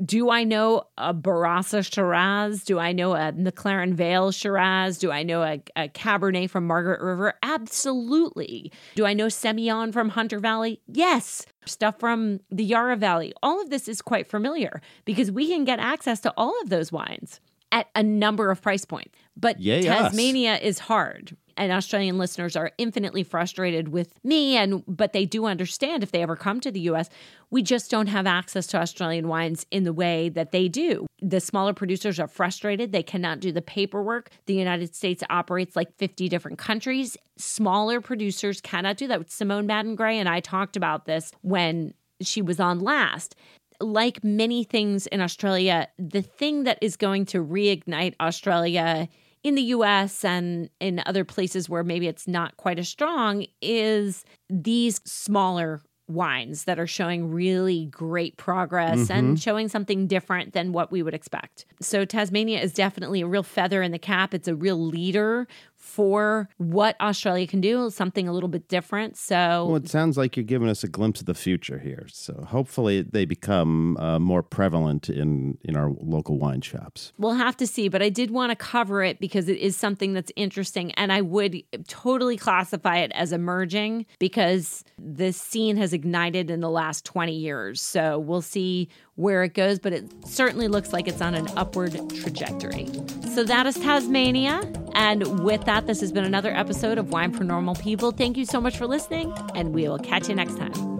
do 0.03 0.29
I 0.29 0.43
know 0.43 0.83
a 0.97 1.13
Barossa 1.13 1.83
Shiraz? 1.83 2.63
Do 2.63 2.79
I 2.79 2.91
know 2.91 3.13
a 3.13 3.31
McLaren 3.33 3.93
Vale 3.93 4.31
Shiraz? 4.31 4.97
Do 4.97 5.11
I 5.11 5.23
know 5.23 5.43
a, 5.43 5.61
a, 5.75 5.87
Cabernet 5.89 6.49
from 6.49 6.67
Margaret 6.67 7.01
River? 7.01 7.33
Absolutely. 7.41 8.71
Do 8.95 9.05
I 9.05 9.13
know 9.13 9.27
Semillon 9.27 9.91
from 9.91 10.09
Hunter 10.09 10.39
Valley? 10.39 10.81
Yes. 10.87 11.45
Stuff 11.65 11.99
from 11.99 12.39
the 12.51 12.63
Yarra 12.63 12.95
Valley. 12.95 13.33
All 13.41 13.61
of 13.61 13.69
this 13.69 13.87
is 13.87 14.01
quite 14.01 14.27
familiar 14.27 14.81
because 15.05 15.31
we 15.31 15.47
can 15.47 15.63
get 15.63 15.79
access 15.79 16.19
to 16.21 16.33
all 16.37 16.53
of 16.61 16.69
those 16.69 16.91
wines 16.91 17.39
at 17.71 17.87
a 17.95 18.03
number 18.03 18.51
of 18.51 18.61
price 18.61 18.85
points. 18.85 19.11
But 19.35 19.59
Yay 19.59 19.83
Tasmania 19.83 20.55
us. 20.55 20.61
is 20.61 20.79
hard 20.79 21.35
and 21.57 21.71
Australian 21.71 22.17
listeners 22.17 22.55
are 22.55 22.71
infinitely 22.77 23.23
frustrated 23.23 23.89
with 23.89 24.13
me 24.23 24.55
and 24.55 24.83
but 24.87 25.13
they 25.13 25.25
do 25.25 25.45
understand 25.45 26.03
if 26.03 26.11
they 26.11 26.21
ever 26.21 26.35
come 26.35 26.59
to 26.59 26.71
the 26.71 26.81
US 26.81 27.09
we 27.49 27.61
just 27.61 27.89
don't 27.89 28.07
have 28.07 28.27
access 28.27 28.67
to 28.67 28.77
Australian 28.77 29.27
wines 29.27 29.65
in 29.71 29.83
the 29.83 29.93
way 29.93 30.29
that 30.29 30.51
they 30.51 30.67
do. 30.67 31.07
The 31.21 31.39
smaller 31.39 31.73
producers 31.73 32.19
are 32.19 32.27
frustrated 32.27 32.91
they 32.91 33.03
cannot 33.03 33.39
do 33.39 33.51
the 33.51 33.61
paperwork. 33.61 34.29
The 34.45 34.53
United 34.53 34.95
States 34.95 35.23
operates 35.29 35.75
like 35.75 35.95
50 35.97 36.27
different 36.27 36.57
countries. 36.57 37.17
Smaller 37.37 38.01
producers 38.01 38.59
cannot 38.61 38.97
do 38.97 39.07
that. 39.07 39.31
Simone 39.31 39.65
Madden 39.65 39.95
Grey 39.95 40.19
and 40.19 40.27
I 40.27 40.41
talked 40.41 40.75
about 40.75 41.05
this 41.05 41.31
when 41.41 41.93
she 42.21 42.41
was 42.41 42.59
on 42.59 42.79
last 42.79 43.35
like 43.79 44.23
many 44.23 44.63
things 44.63 45.07
in 45.07 45.21
Australia, 45.21 45.87
the 45.99 46.21
thing 46.21 46.63
that 46.63 46.79
is 46.81 46.97
going 46.97 47.25
to 47.25 47.43
reignite 47.43 48.15
Australia 48.19 49.07
in 49.47 49.55
the 49.55 49.63
US 49.63 50.23
and 50.25 50.69
in 50.79 51.01
other 51.05 51.23
places 51.23 51.69
where 51.69 51.83
maybe 51.83 52.07
it's 52.07 52.27
not 52.27 52.57
quite 52.57 52.79
as 52.79 52.89
strong 52.89 53.45
is 53.61 54.23
these 54.49 55.01
smaller 55.05 55.81
wines 56.07 56.63
that 56.63 56.79
are 56.79 56.87
showing 56.87 57.31
really 57.31 57.85
great 57.87 58.37
progress 58.37 58.99
mm-hmm. 58.99 59.13
and 59.13 59.39
showing 59.39 59.67
something 59.67 60.07
different 60.07 60.53
than 60.53 60.71
what 60.71 60.91
we 60.91 61.03
would 61.03 61.13
expect. 61.13 61.65
So 61.81 62.05
Tasmania 62.05 62.61
is 62.61 62.73
definitely 62.73 63.21
a 63.21 63.27
real 63.27 63.43
feather 63.43 63.81
in 63.81 63.91
the 63.91 63.99
cap. 63.99 64.33
It's 64.33 64.47
a 64.47 64.55
real 64.55 64.79
leader 64.79 65.47
for 65.77 66.49
what 66.57 66.95
Australia 66.99 67.47
can 67.47 67.61
do, 67.61 67.89
something 67.89 68.27
a 68.27 68.33
little 68.33 68.49
bit 68.49 68.67
different. 68.67 69.15
So, 69.15 69.65
well, 69.67 69.75
it 69.75 69.89
sounds 69.89 70.17
like 70.17 70.35
you're 70.35 70.43
giving 70.43 70.69
us 70.69 70.83
a 70.83 70.87
glimpse 70.87 71.19
of 71.19 71.27
the 71.27 71.33
future 71.33 71.79
here. 71.79 72.07
So, 72.11 72.45
hopefully, 72.47 73.03
they 73.03 73.25
become 73.25 73.97
uh, 73.97 74.19
more 74.19 74.43
prevalent 74.43 75.09
in 75.09 75.57
in 75.63 75.77
our 75.77 75.91
local 76.01 76.37
wine 76.37 76.61
shops. 76.61 77.13
We'll 77.17 77.35
have 77.35 77.55
to 77.57 77.67
see, 77.67 77.87
but 77.89 78.01
I 78.01 78.09
did 78.09 78.31
want 78.31 78.51
to 78.51 78.55
cover 78.55 79.03
it 79.03 79.19
because 79.19 79.47
it 79.47 79.57
is 79.57 79.77
something 79.77 80.13
that's 80.13 80.31
interesting, 80.35 80.91
and 80.93 81.13
I 81.13 81.21
would 81.21 81.63
totally 81.87 82.37
classify 82.37 82.97
it 82.97 83.11
as 83.13 83.31
emerging 83.31 84.05
because 84.19 84.83
the 84.97 85.31
scene 85.31 85.77
has 85.77 85.93
ignited 85.93 86.49
in 86.49 86.59
the 86.59 86.69
last 86.69 87.05
20 87.05 87.33
years. 87.33 87.81
So, 87.81 88.19
we'll 88.19 88.41
see 88.41 88.89
where 89.17 89.43
it 89.43 89.53
goes, 89.53 89.79
but 89.79 89.93
it 89.93 90.09
certainly 90.25 90.67
looks 90.67 90.93
like 90.93 91.07
it's 91.07 91.21
on 91.21 91.35
an 91.35 91.47
upward 91.57 91.99
trajectory. 92.21 92.87
So 93.33 93.43
that 93.43 93.65
is 93.65 93.75
Tasmania. 93.75 94.61
And 94.93 95.43
with 95.43 95.65
that, 95.65 95.85
this 95.85 95.99
has 96.01 96.11
been 96.11 96.23
another 96.23 96.51
episode 96.55 96.97
of 96.97 97.11
Wine 97.11 97.33
for 97.33 97.43
Normal 97.43 97.75
People. 97.75 98.11
Thank 98.11 98.37
you 98.37 98.45
so 98.45 98.61
much 98.61 98.77
for 98.77 98.87
listening, 98.87 99.33
and 99.53 99.73
we 99.73 99.87
will 99.87 99.99
catch 99.99 100.29
you 100.29 100.35
next 100.35 100.57
time. 100.57 100.96